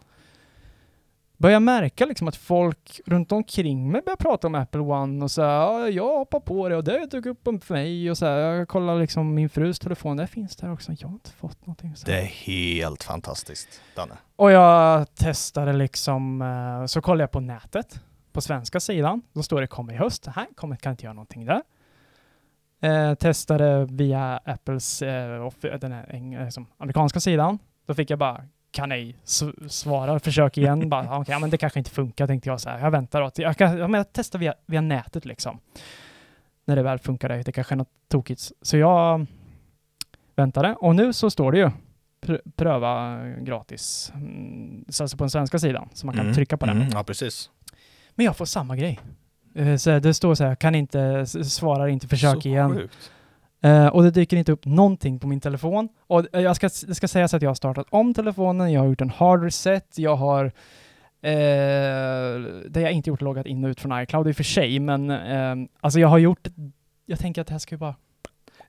börjar 1.43 1.59
märka 1.59 2.05
liksom 2.05 2.27
att 2.27 2.35
folk 2.35 3.01
runt 3.05 3.31
omkring 3.31 3.91
mig 3.91 4.01
börjar 4.01 4.17
prata 4.17 4.47
om 4.47 4.55
Apple 4.55 4.79
One 4.81 5.23
och 5.23 5.31
så 5.31 5.41
här, 5.41 5.49
"Ja, 5.49 5.89
jag 5.89 6.17
hoppar 6.17 6.39
på 6.39 6.69
det 6.69 6.75
och 6.75 6.83
det 6.83 7.05
dök 7.11 7.25
upp 7.25 7.43
för 7.63 7.73
mig 7.73 8.11
och 8.11 8.17
så 8.17 8.25
här, 8.25 8.37
jag 8.37 8.67
kollar 8.67 8.99
liksom 8.99 9.33
min 9.33 9.49
frus 9.49 9.79
telefon, 9.79 10.17
där 10.17 10.25
finns 10.27 10.55
det 10.55 10.69
också, 10.71 10.91
jag 10.99 11.07
har 11.07 11.13
inte 11.13 11.29
fått 11.31 11.65
någonting. 11.65 11.95
Så 11.95 12.07
här. 12.07 12.13
Det 12.13 12.21
är 12.21 12.25
helt 12.25 13.03
fantastiskt, 13.03 13.81
Danne. 13.95 14.13
Och 14.35 14.51
jag 14.51 15.15
testade 15.15 15.73
liksom, 15.73 16.41
eh, 16.41 16.85
så 16.85 17.01
kollade 17.01 17.23
jag 17.23 17.31
på 17.31 17.39
nätet, 17.39 17.99
på 18.31 18.41
svenska 18.41 18.79
sidan, 18.79 19.21
då 19.33 19.43
står 19.43 19.61
det 19.61 19.67
kommer 19.67 19.93
i 19.93 19.97
höst, 19.97 20.27
här 20.27 20.47
kommer, 20.55 20.75
kan 20.75 20.91
inte 20.91 21.03
göra 21.03 21.13
någonting 21.13 21.45
där. 21.45 21.61
Eh, 22.81 23.13
testade 23.15 23.85
via 23.85 24.39
Apples, 24.45 25.01
eh, 25.01 25.49
den 25.81 25.91
här 25.91 26.05
eng- 26.13 26.41
eh, 26.43 26.49
som 26.49 26.67
amerikanska 26.77 27.19
sidan, 27.19 27.59
då 27.85 27.93
fick 27.93 28.09
jag 28.09 28.19
bara 28.19 28.43
kan 28.73 28.91
ej 28.91 29.15
s- 29.23 29.43
svara, 29.73 30.19
försök 30.19 30.57
igen, 30.57 30.89
bara 30.89 31.03
"Ja, 31.05 31.19
okej, 31.21 31.31
ja, 31.31 31.39
men 31.39 31.49
det 31.49 31.57
kanske 31.57 31.79
inte 31.79 31.91
funkar 31.91 32.27
tänkte 32.27 32.49
jag 32.49 32.61
så 32.61 32.69
här, 32.69 32.79
jag 32.79 32.91
väntar 32.91 33.21
då, 33.21 33.31
jag, 33.35 33.57
kan, 33.57 33.77
ja, 33.77 33.87
men 33.87 33.97
jag 33.97 34.05
testar 34.13 34.39
via, 34.39 34.53
via 34.65 34.81
nätet 34.81 35.25
liksom. 35.25 35.59
När 36.65 36.75
det 36.75 36.83
väl 36.83 36.99
funkar, 36.99 37.29
det 37.29 37.51
kanske 37.51 37.73
är 37.73 37.77
något 37.77 37.91
tokigt. 38.07 38.51
Så 38.61 38.77
jag 38.77 39.25
väntade 40.35 40.75
och 40.75 40.95
nu 40.95 41.13
så 41.13 41.29
står 41.29 41.51
det 41.51 41.57
ju 41.57 41.69
pr- 42.21 42.51
pröva 42.55 43.19
gratis. 43.29 44.11
Mm, 44.15 44.85
så 44.89 45.03
alltså 45.03 45.17
på 45.17 45.23
den 45.23 45.29
svenska 45.29 45.59
sidan, 45.59 45.89
så 45.93 46.05
man 46.05 46.15
kan 46.15 46.23
Mm, 46.25 46.35
trycka 46.35 46.57
på 46.57 46.65
den. 46.65 46.77
mm, 46.77 46.89
Ja, 46.93 47.03
precis. 47.03 47.49
Men 48.15 48.25
jag 48.25 48.37
får 48.37 48.45
samma 48.45 48.75
grej. 48.75 48.99
Eh, 49.55 49.75
Så 49.75 49.99
det 49.99 50.13
står 50.13 50.35
så 50.35 50.43
här, 50.43 50.55
kan 50.55 50.75
inte, 50.75 51.25
svarar 51.25 51.87
inte, 51.87 52.07
försök 52.07 52.41
Så 52.41 52.47
igen. 52.47 52.75
sjukt. 52.75 53.11
Uh, 53.65 53.87
och 53.87 54.03
det 54.03 54.11
dyker 54.11 54.37
inte 54.37 54.51
upp 54.51 54.65
någonting 54.65 55.19
på 55.19 55.27
min 55.27 55.39
telefon. 55.39 55.89
Och 56.07 56.35
eh, 56.35 56.41
jag 56.41 56.55
ska, 56.55 56.69
det 56.87 56.95
ska 56.95 57.07
sägas 57.07 57.33
att 57.33 57.41
jag 57.41 57.49
har 57.49 57.55
startat 57.55 57.87
om 57.89 58.13
telefonen, 58.13 58.71
jag 58.71 58.81
har 58.81 58.87
gjort 58.87 59.01
en 59.01 59.09
hard 59.09 59.43
reset, 59.43 59.97
jag 59.97 60.15
har 60.15 60.51
Uh, 61.25 61.29
det 62.69 62.75
har 62.75 62.81
jag 62.81 62.91
inte 62.91 63.09
gjort 63.09 63.21
loggat 63.21 63.45
in 63.45 63.63
och 63.63 63.67
ut 63.67 63.81
från 63.81 64.01
iCloud 64.01 64.27
i 64.27 64.31
och 64.31 64.35
för 64.35 64.43
sig, 64.43 64.79
men 64.79 65.11
uh, 65.11 65.67
alltså 65.79 65.99
jag 65.99 66.07
har 66.07 66.17
gjort, 66.17 66.47
jag 67.05 67.19
tänker 67.19 67.41
att 67.41 67.47
det 67.47 67.53
här 67.53 67.59
ska 67.59 67.75
ju 67.75 67.79
bara, 67.79 67.95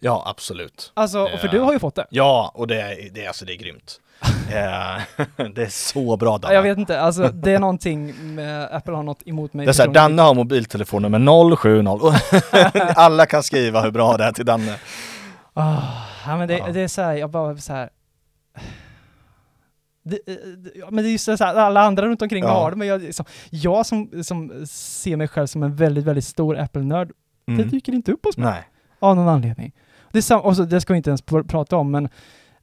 Ja, 0.05 0.23
absolut. 0.27 0.93
alltså, 0.95 1.23
och 1.23 1.41
för 1.41 1.49
du 1.49 1.59
har 1.61 1.73
ju 1.73 1.79
fått 1.79 1.95
det. 1.95 2.07
Ja, 2.11 2.53
och 2.55 2.67
det 2.67 2.81
är, 2.81 3.11
det 3.11 3.27
alltså, 3.27 3.45
det 3.45 3.53
är 3.55 3.57
grymt. 3.57 4.01
Eh, 4.51 5.25
det 5.55 5.63
är 5.63 5.69
så 5.71 6.17
bra 6.17 6.39
Danne. 6.39 6.55
jag 6.55 6.63
vet 6.63 6.79
inte, 6.79 7.01
alltså 7.01 7.29
det 7.29 7.53
är 7.53 7.59
någonting 7.59 8.35
med 8.35 8.69
Apple 8.75 8.93
har 8.95 9.03
något 9.03 9.23
emot 9.29 9.53
mig. 9.55 9.67
Det 9.67 9.71
är 9.71 9.73
såhär, 9.73 9.89
personligen. 9.89 10.17
Danne 10.17 10.23
har 10.29 10.35
mobiltelefonnummer 10.35 11.57
070. 11.57 12.89
Alla 12.97 13.27
kan 13.27 13.43
skriva 13.43 13.81
hur 13.81 13.91
bra 13.91 14.17
det 14.17 14.25
är 14.25 14.33
till 14.33 14.47
Danne. 14.47 14.77
Ah, 15.55 15.77
ja, 16.27 16.37
men 16.37 16.49
det, 16.49 16.59
Ja. 16.59 16.69
det 16.73 16.81
är 16.81 16.89
så 16.89 17.03
här, 17.03 17.15
jag 17.15 17.31
bara 17.31 17.57
så 17.57 17.73
här. 17.73 17.91
Det, 20.05 20.19
eh, 20.27 20.35
det, 20.37 20.91
men 20.91 21.05
det 21.05 21.11
är 21.11 21.13
ju 21.13 21.19
så 21.19 21.31
här, 21.45 21.55
alla 21.55 21.81
andra 21.81 22.07
runt 22.07 22.23
omkring 22.23 22.45
Ja. 22.45 22.51
har 22.51 22.71
det, 22.71 22.77
men 22.77 22.89
jag, 22.89 23.03
liksom, 23.03 23.25
jag 23.51 23.87
som, 23.87 24.25
som 24.25 24.67
ser 24.69 25.17
mig 25.17 25.29
själv 25.29 25.47
som 25.47 25.63
en 25.63 25.77
väldigt, 25.77 26.05
väldigt 26.05 26.25
stor 26.25 26.59
Apple-nörd, 26.59 27.09
det 27.47 27.53
Mm. 27.53 27.69
dyker 27.69 27.93
inte 27.93 28.13
upp 28.13 28.25
hos 28.25 28.37
mig 28.37 28.51
Nej. 28.51 28.63
av 28.99 29.17
någon 29.17 29.29
anledning. 29.29 29.73
Det, 30.15 30.23
sam- 30.23 30.41
och 30.41 30.57
så, 30.57 30.65
det 30.65 30.81
ska 30.81 30.93
vi 30.93 30.97
inte 30.97 31.11
ens 31.11 31.25
pr- 31.25 31.49
prata 31.49 31.77
om, 31.77 31.91
men 31.91 32.09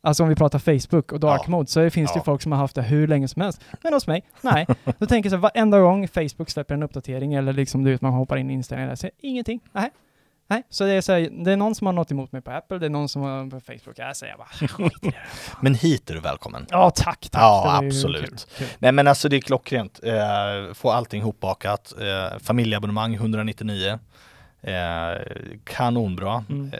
alltså 0.01 0.23
om 0.23 0.29
vi 0.29 0.35
pratar 0.35 0.59
Facebook 0.59 1.11
och 1.11 1.19
dark 1.19 1.41
Ja. 1.45 1.51
mode 1.51 1.67
så 1.69 1.89
finns 1.89 2.13
det 2.13 2.19
ju 2.19 2.23
folk 2.23 2.41
som 2.41 2.51
har 2.51 2.59
haft 2.59 2.75
det 2.75 2.81
hur 2.81 3.07
länge 3.07 3.27
som 3.27 3.41
helst. 3.41 3.61
Men 3.83 3.93
hos 3.93 4.07
mig, 4.07 4.23
nej. 4.41 4.67
Då 4.97 5.05
tänker 5.05 5.29
jag 5.29 5.41
så 5.41 5.47
här, 5.47 5.51
varenda 5.55 5.79
gång 5.79 6.07
Facebook 6.07 6.49
släpper 6.49 6.73
en 6.73 6.83
uppdatering 6.83 7.33
eller 7.33 7.53
liksom 7.53 7.83
du 7.83 7.91
vet, 7.91 8.01
man 8.01 8.13
hoppar 8.13 8.37
in 8.37 8.49
i 8.49 8.53
inställningar 8.53 8.89
där, 8.89 8.95
så 8.95 9.09
ingenting. 9.19 9.59
Nej. 9.71 9.89
Nej, 10.47 10.63
så 10.69 10.83
det 10.83 10.91
är, 10.91 11.01
så 11.01 11.11
här, 11.13 11.29
det 11.45 11.51
är 11.51 11.57
någon 11.57 11.75
som 11.75 11.87
har 11.87 11.93
något 11.93 12.11
emot 12.11 12.31
mig 12.31 12.41
på 12.41 12.51
Apple, 12.51 12.77
det 12.77 12.85
är 12.85 12.89
någon 12.89 13.09
som 13.09 13.21
har 13.21 13.49
på 13.49 13.59
Facebook. 13.59 13.93
Jag 13.99 14.15
säger 14.17 14.37
bara 14.37 14.47
skit 14.47 14.97
i 15.01 15.09
det. 15.09 15.13
Men 15.61 15.75
hit 15.75 16.09
är 16.09 16.13
du 16.13 16.19
välkommen. 16.19 16.65
Ja, 16.69 16.89
tack, 16.89 17.19
tack. 17.31 17.41
Ja, 17.41 17.81
absolut. 17.85 18.25
kul, 18.29 18.37
kul. 18.57 18.67
Nej 18.79 18.91
men 18.91 19.07
alltså 19.07 19.29
det 19.29 19.35
är 19.35 19.41
klockrent. 19.41 19.99
Eh, 20.03 20.73
få 20.73 20.91
allting 20.91 21.21
hopbakat. 21.23 21.93
Eh, 21.99 22.39
familjeabonnemang 22.39 23.13
199. 23.13 23.99
Eh, 24.61 24.71
kanonbra. 25.63 26.43
Mm. 26.49 26.71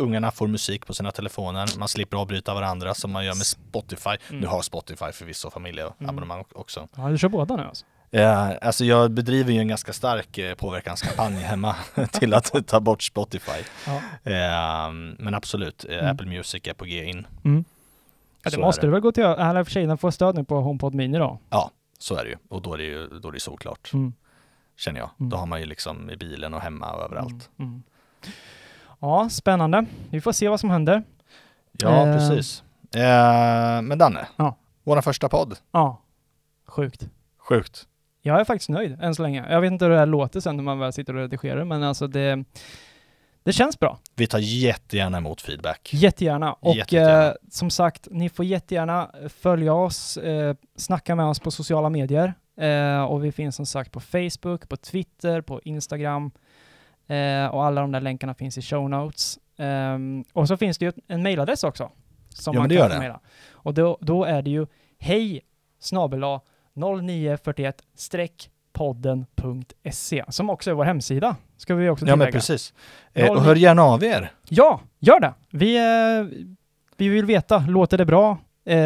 Ungarna 0.00 0.30
får 0.30 0.46
musik 0.48 0.86
på 0.86 0.94
sina 0.94 1.10
telefoner. 1.10 1.68
Man 1.78 1.88
slipper 1.88 2.16
avbryta 2.16 2.54
varandra 2.54 2.94
som 2.94 3.10
man 3.12 3.24
gör 3.24 3.34
med 3.34 3.46
Spotify. 3.46 4.10
Mm. 4.28 4.40
Nu 4.40 4.46
har 4.46 4.62
Spotify 4.62 5.12
förvisso 5.12 5.50
familjeabonnemang 5.50 6.44
också. 6.54 6.88
Ja, 6.96 7.08
du 7.08 7.18
kör 7.18 7.28
båda 7.28 7.56
nu 7.56 7.62
alltså? 7.62 7.84
Eh, 8.12 8.50
alltså 8.62 8.84
jag 8.84 9.10
bedriver 9.10 9.52
ju 9.52 9.58
en 9.58 9.68
ganska 9.68 9.92
stark 9.92 10.38
eh, 10.38 10.54
påverkanskampanj 10.54 11.34
hemma 11.34 11.76
till 12.12 12.34
att 12.34 12.66
ta 12.66 12.80
bort 12.80 13.02
Spotify. 13.02 13.62
Ja. 13.86 13.96
Eh, 14.32 14.92
men 15.18 15.34
absolut, 15.34 15.84
eh, 15.88 15.98
Mm. 15.98 16.10
Apple 16.12 16.26
Music 16.26 16.60
är 16.64 16.74
på 16.74 16.84
G 16.84 17.04
in. 17.04 17.26
Mm. 17.44 17.64
Ja, 18.42 18.50
det 18.50 18.50
Så 18.50 18.60
måste 18.60 18.86
du 18.86 18.90
väl 18.90 19.00
gå 19.00 19.12
till, 19.12 19.24
eller 19.24 19.64
för 19.64 19.70
sig, 19.70 19.86
den 19.86 19.98
får 19.98 20.10
stöd 20.10 20.34
nu 20.34 20.44
på 20.44 20.60
HomePod 20.60 20.94
Mini 20.94 21.18
då. 21.18 21.38
Så 21.98 22.16
är 22.16 22.24
det 22.24 22.30
ju. 22.30 22.36
Och 22.48 22.62
då 22.62 22.74
är 22.74 22.78
det 22.78 22.84
ju 22.84 23.06
då 23.08 23.28
är 23.28 23.32
det 23.32 23.40
såklart, 23.40 23.90
Mm. 23.94 24.12
känner 24.76 25.00
jag. 25.00 25.10
Mm. 25.20 25.30
Då 25.30 25.36
har 25.36 25.46
man 25.46 25.60
ju 25.60 25.66
liksom 25.66 26.10
i 26.10 26.16
bilen 26.16 26.54
och 26.54 26.60
hemma 26.60 26.92
och 26.92 27.02
överallt. 27.04 27.50
Ja, 29.00 29.28
spännande. 29.30 29.86
Vi 30.10 30.20
får 30.20 30.32
se 30.32 30.48
vad 30.48 30.60
som 30.60 30.70
händer. 30.70 31.02
Ja, 31.72 32.06
Eh. 32.06 32.14
precis. 32.16 32.62
Eh, 32.94 33.82
men 33.82 33.98
Danne, 33.98 34.28
Ja. 34.36 34.56
vår 34.84 35.00
första 35.00 35.28
podd. 35.28 35.56
Ja, 35.72 36.00
sjukt. 36.66 37.08
Sjukt. 37.38 37.86
Jag 38.22 38.40
är 38.40 38.44
faktiskt 38.44 38.68
nöjd 38.68 38.98
än 39.02 39.14
så 39.14 39.22
länge. 39.22 39.46
Jag 39.52 39.60
vet 39.60 39.72
inte 39.72 39.84
hur 39.84 39.92
det 39.92 39.98
här 39.98 40.06
låter 40.06 40.40
sen 40.40 40.56
när 40.56 40.62
man 40.64 40.78
väl 40.78 40.92
sitter 40.92 41.14
och 41.16 41.20
redigerar, 41.20 41.64
men 41.64 41.82
alltså 41.82 42.06
det, 42.06 42.44
det 43.42 43.52
känns 43.52 43.78
bra. 43.78 43.98
Vi 44.16 44.26
tar 44.26 44.38
jättegärna 44.38 45.18
emot 45.18 45.40
feedback. 45.40 45.90
Jättegärna. 45.92 46.52
Och 46.52 46.74
Jättegärna. 46.76 47.26
eh, 47.26 47.32
som 47.50 47.70
sagt, 47.70 48.08
ni 48.10 48.28
får 48.28 48.44
jättegärna 48.44 49.10
följa 49.28 49.74
oss, 49.74 50.16
eh, 50.16 50.54
snacka 50.76 51.14
med 51.14 51.26
oss 51.26 51.40
på 51.40 51.50
sociala 51.50 51.88
medier. 51.90 52.34
Eh, 52.60 53.02
och 53.04 53.24
vi 53.24 53.32
finns 53.32 53.56
som 53.56 53.66
sagt 53.66 53.92
på 53.92 54.00
Facebook, 54.00 54.68
på 54.68 54.76
Twitter, 54.76 55.40
på 55.40 55.60
Instagram. 55.64 56.30
Eh, 57.16 57.46
och 57.46 57.64
alla 57.64 57.80
de 57.80 57.92
där 57.92 58.00
länkarna 58.00 58.34
finns 58.34 58.58
i 58.58 58.62
show 58.62 58.90
notes. 58.90 59.38
Ehm, 59.58 60.24
och 60.32 60.48
så 60.48 60.56
finns 60.56 60.78
det 60.78 60.84
ju 60.84 60.92
en 61.08 61.22
mailadress 61.22 61.64
också. 61.64 61.90
Som 62.28 62.54
Ja, 62.54 62.60
man 62.60 62.70
kan 62.70 62.98
mejla. 62.98 63.20
Och 63.52 63.74
då, 63.74 63.98
då 64.00 64.24
är 64.24 64.42
det 64.42 64.50
ju 64.50 64.66
hej 64.98 65.40
snabela 65.80 66.40
0941 66.74 67.82
podden.se 68.72 70.24
som 70.28 70.50
också 70.50 70.70
är 70.70 70.74
vår 70.74 70.84
hemsida. 70.84 71.36
Ska 71.56 71.74
vi 71.74 71.88
också 71.88 72.06
Ja, 72.06 72.16
men 72.16 72.18
tillägga. 72.26 72.32
precis. 72.32 72.74
Eh, 73.14 73.30
och 73.30 73.42
hör 73.42 73.56
gärna 73.56 73.82
av 73.82 74.04
er. 74.04 74.32
Ja, 74.48 74.80
gör 74.98 75.20
det. 75.20 75.34
Vi, 75.50 75.76
eh, 75.76 76.48
vi 76.96 77.08
vill 77.08 77.24
veta, 77.24 77.58
låter 77.58 77.98
det 77.98 78.04
bra? 78.04 78.38
Eh, 78.64 78.76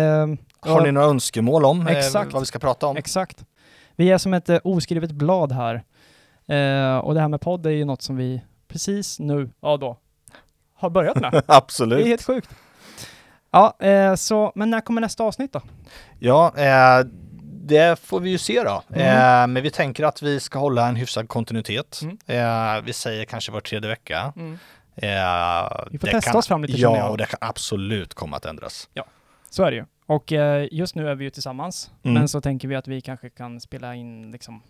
Har 0.61 0.83
ni 0.83 0.93
några 0.93 1.07
önskemål 1.07 1.65
om 1.65 1.87
eh, 1.87 1.97
Exakt. 1.99 2.33
vad 2.33 2.43
vi 2.43 2.47
ska 2.47 2.59
prata 2.59 2.87
om? 2.87 2.97
Exakt. 2.97 3.45
Vi 3.97 4.11
är 4.11 4.19
som 4.19 4.35
ett 4.35 4.49
eh, 4.49 4.59
oskrivet 4.65 5.11
blad 5.13 5.53
här. 5.53 5.83
Eh, 6.49 6.97
och 6.99 7.15
det 7.15 7.21
här 7.21 7.29
med 7.29 7.41
podd 7.41 7.67
är 7.67 7.71
ju 7.71 7.85
något 7.85 8.03
som 8.03 8.17
vi 8.17 8.43
precis 8.69 9.19
nu, 9.21 9.51
ja 9.61 9.77
då, 9.77 9.99
har 10.75 10.91
börjat 10.91 11.21
med. 11.21 11.33
Det 11.33 11.39
är 11.39 11.45
Absolut. 11.47 12.07
helt 12.07 12.23
sjukt. 12.23 12.51
Ja, 13.51 13.77
eh, 13.81 14.15
så, 14.15 14.53
men 14.55 14.71
när 14.71 14.81
kommer 14.81 15.01
nästa 15.01 15.25
avsnitt 15.25 15.53
då? 15.53 15.61
Ja, 16.19 16.53
eh, 16.57 17.07
det 17.67 17.99
får 18.01 18.21
vi 18.21 18.31
ju 18.31 18.39
se 18.39 18.63
då. 18.65 18.83
Mm. 18.89 19.01
Eh, 19.01 19.47
men 19.55 19.63
vi 19.63 19.71
tänker 19.71 20.05
att 20.05 20.23
vi 20.23 20.41
ska 20.41 20.59
hålla 20.59 20.89
en 20.89 20.97
hyfsad 20.97 21.29
kontinuitet. 21.29 22.01
Mm. 22.03 22.19
Eh, 22.27 22.83
vi 22.85 22.93
säger 22.93 23.25
kanske 23.25 23.53
var 23.53 23.61
tredje 23.61 23.89
vecka. 23.91 24.33
Eh, 24.97 25.85
Vi 25.91 25.99
får 25.99 26.07
testa 26.09 26.31
kan, 26.31 26.39
oss 26.39 26.47
fram 26.49 26.65
lite, 26.65 26.81
Ja, 26.81 27.09
och 27.09 27.17
det 27.19 27.27
kan 27.27 27.39
absolut 27.41 28.15
komma 28.15 28.37
att 28.37 28.45
ändras. 28.45 28.89
Så 29.51 29.63
är 29.65 29.71
det 29.71 29.77
ju. 29.77 29.85
Och 30.07 30.33
just 30.71 30.95
nu 30.95 31.09
är 31.09 31.15
vi 31.15 31.25
ju 31.25 31.31
tillsammans, 31.31 31.91
Mm. 32.03 32.15
men 32.15 32.29
så 32.29 32.41
tänker 32.41 32.69
vi 32.69 32.75
att 32.75 32.89
vi 32.89 33.01
kanske 33.01 33.31
kan 33.31 33.61
spela 33.61 33.95
in 33.95 34.31
liksom 34.31 34.63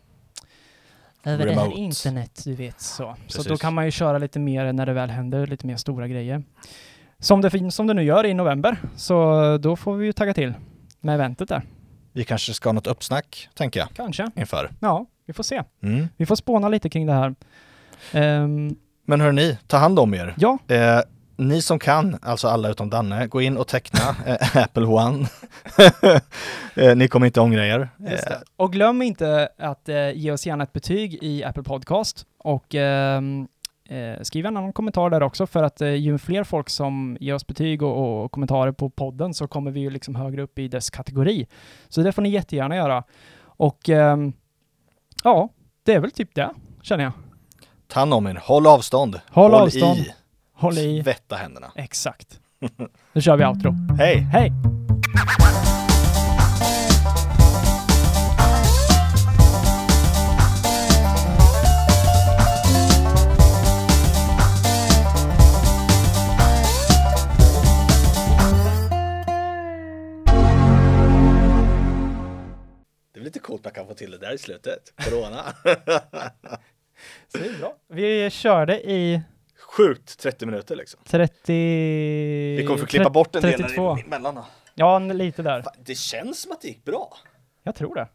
över 1.24 1.46
det 1.46 1.52
här 1.54 1.60
Remote. 1.62 1.80
internet, 1.80 2.40
du 2.44 2.54
vet 2.54 2.80
så. 2.80 3.16
Så 3.26 3.42
då 3.42 3.56
kan 3.56 3.74
man 3.74 3.84
ju 3.84 3.90
köra 3.90 4.18
lite 4.18 4.38
mer 4.38 4.72
när 4.72 4.87
det 4.87 4.92
väl 4.92 5.10
händer, 5.10 5.46
lite 5.46 5.66
mer 5.66 5.76
stora 5.76 6.08
grejer. 6.08 6.42
Som 7.18 7.40
det, 7.40 7.50
fin- 7.50 7.72
som 7.72 7.87
det 7.87 7.94
nu 7.94 8.02
gör 8.02 8.26
i 8.26 8.34
november, 8.34 8.76
så 8.96 9.58
då 9.58 9.76
får 9.76 9.96
vi 9.96 10.06
ju 10.06 10.12
tagga 10.12 10.34
till 10.34 10.54
med 11.00 11.14
eventet 11.14 11.48
där. 11.48 11.62
Vi 12.12 12.24
kanske 12.24 12.54
ska 12.54 12.68
ha 12.68 12.72
något 12.74 12.87
uppsnack, 12.87 13.48
tänker 13.54 13.80
jag, 13.80 13.88
Kanske. 13.96 14.30
inför. 14.37 14.70
Ja, 14.80 15.06
vi 15.26 15.32
får 15.32 15.42
se. 15.42 15.62
Mm. 15.82 16.08
Vi 16.16 16.26
får 16.26 16.37
spåna 16.37 16.68
lite 16.68 16.88
kring 16.90 17.06
det 17.06 17.12
här. 17.12 17.34
Ehm, 18.12 18.76
Men 19.06 19.20
hörni, 19.20 19.58
ta 19.66 19.76
hand 19.76 19.98
om 19.98 20.14
er. 20.14 20.34
ja, 20.38 20.58
Eh, 20.68 21.00
ni 21.37 21.62
som 21.62 21.79
kan, 21.79 22.18
alltså 22.23 22.49
alla 22.49 22.68
utom 22.68 22.90
Danne, 22.90 23.27
gå 23.27 23.42
in 23.42 23.57
och 23.57 23.68
teckna 23.68 24.16
eh, 24.27 24.57
Apple 24.57 24.87
One. 24.87 25.27
eh, 26.75 26.97
ni 26.97 27.09
kommer 27.09 27.27
inte 27.27 27.40
ångra 27.40 27.66
er. 27.66 27.88
Eh. 28.07 28.37
Och 28.57 28.73
glöm 28.73 29.03
inte 29.03 29.49
att 29.59 29.88
eh, 29.88 30.11
ge 30.11 30.33
oss 30.33 30.47
gärna 30.47 30.64
ett 30.64 30.73
betyg 30.73 31.18
i 31.23 31.44
Apple 31.44 31.62
Podcast 31.62 32.27
och 32.38 32.75
ehm, 32.75 33.49
eh, 33.88 34.23
skriv 34.23 34.47
en 34.47 34.57
annan 34.57 34.73
kommentar 34.73 35.11
där 35.11 35.23
också 35.23 35.47
för 35.47 35.62
att 35.62 35.81
eh, 35.81 35.88
ju 35.88 36.18
fler 36.18 36.44
folk 36.44 36.70
som 36.70 37.16
ger 37.20 37.35
oss 37.35 37.47
betyg 37.47 37.83
och, 37.83 38.25
och 38.25 38.33
kommentarer 38.33 38.73
på 38.73 38.90
podden 38.90 39.35
så 39.35 39.47
kommer 39.47 39.70
vi 39.70 39.81
ju 39.81 39.90
liksom 39.90 40.14
högre 40.14 40.42
upp 40.42 40.59
i 40.59 40.68
dess 40.68 40.90
kategori. 40.90 41.47
Så 41.88 42.01
det 42.03 42.12
får 42.12 42.23
ni 42.23 42.29
jättegärna 42.29 42.77
göra. 42.77 43.05
Och 43.44 43.88
ehm, 43.88 44.33
ja, 45.25 45.49
det 45.83 45.92
är 45.92 46.01
väl 46.01 46.11
typ 46.11 46.35
det, 46.35 46.51
känner 46.83 47.05
jag. 47.05 47.12
ta 47.88 48.01
hand 48.01 48.14
om 48.14 48.27
er, 48.27 48.40
håll 48.42 48.66
avstånd. 48.66 49.20
Håll 49.31 49.55
avstånd. 49.55 49.99
i. 49.99 50.14
Håll 50.54 50.78
i. 50.78 51.02
Tvätta 51.02 51.36
händerna. 51.36 51.72
Exakt. 51.76 52.40
Nu 53.12 53.20
kör 53.20 53.36
vi 53.36 53.44
outro. 53.44 53.72
Hej! 53.98 54.16
Hej! 54.32 54.52
Det 73.12 73.20
är 73.20 73.24
lite 73.24 73.38
coolt 73.38 73.60
att 73.60 73.64
man 73.64 73.72
kan 73.72 73.86
få 73.86 73.94
till 73.94 74.10
det 74.10 74.18
där 74.18 74.34
i 74.34 74.38
slutet. 74.38 74.92
Corona. 74.96 75.44
Så 77.28 77.38
det 77.38 77.46
är 77.46 77.58
bra. 77.58 77.74
Vi 77.88 78.30
körde 78.30 78.90
i 78.90 79.22
Sjukt, 79.76 80.18
30 80.18 80.46
minuter 80.46 80.76
liksom. 80.76 81.00
30... 81.06 81.52
Vi 82.56 82.64
kommer 82.66 82.78
få 82.78 82.87
klippa 82.87 83.10
bort 83.10 83.37
en 83.37 83.42
del 83.42 83.60
32. 83.60 83.94
där 83.94 84.02
emellan. 84.04 84.34
då. 84.34 84.46
Ja, 84.74 84.98
lite 84.98 85.42
där. 85.42 85.62
Fan, 85.62 85.72
Det 85.84 85.94
känns 85.94 86.42
som 86.42 86.52
att 86.52 86.60
det 86.60 86.68
gick 86.68 86.84
bra. 86.84 87.16
Jag 87.62 87.74
tror 87.74 87.94
det. 87.94 88.08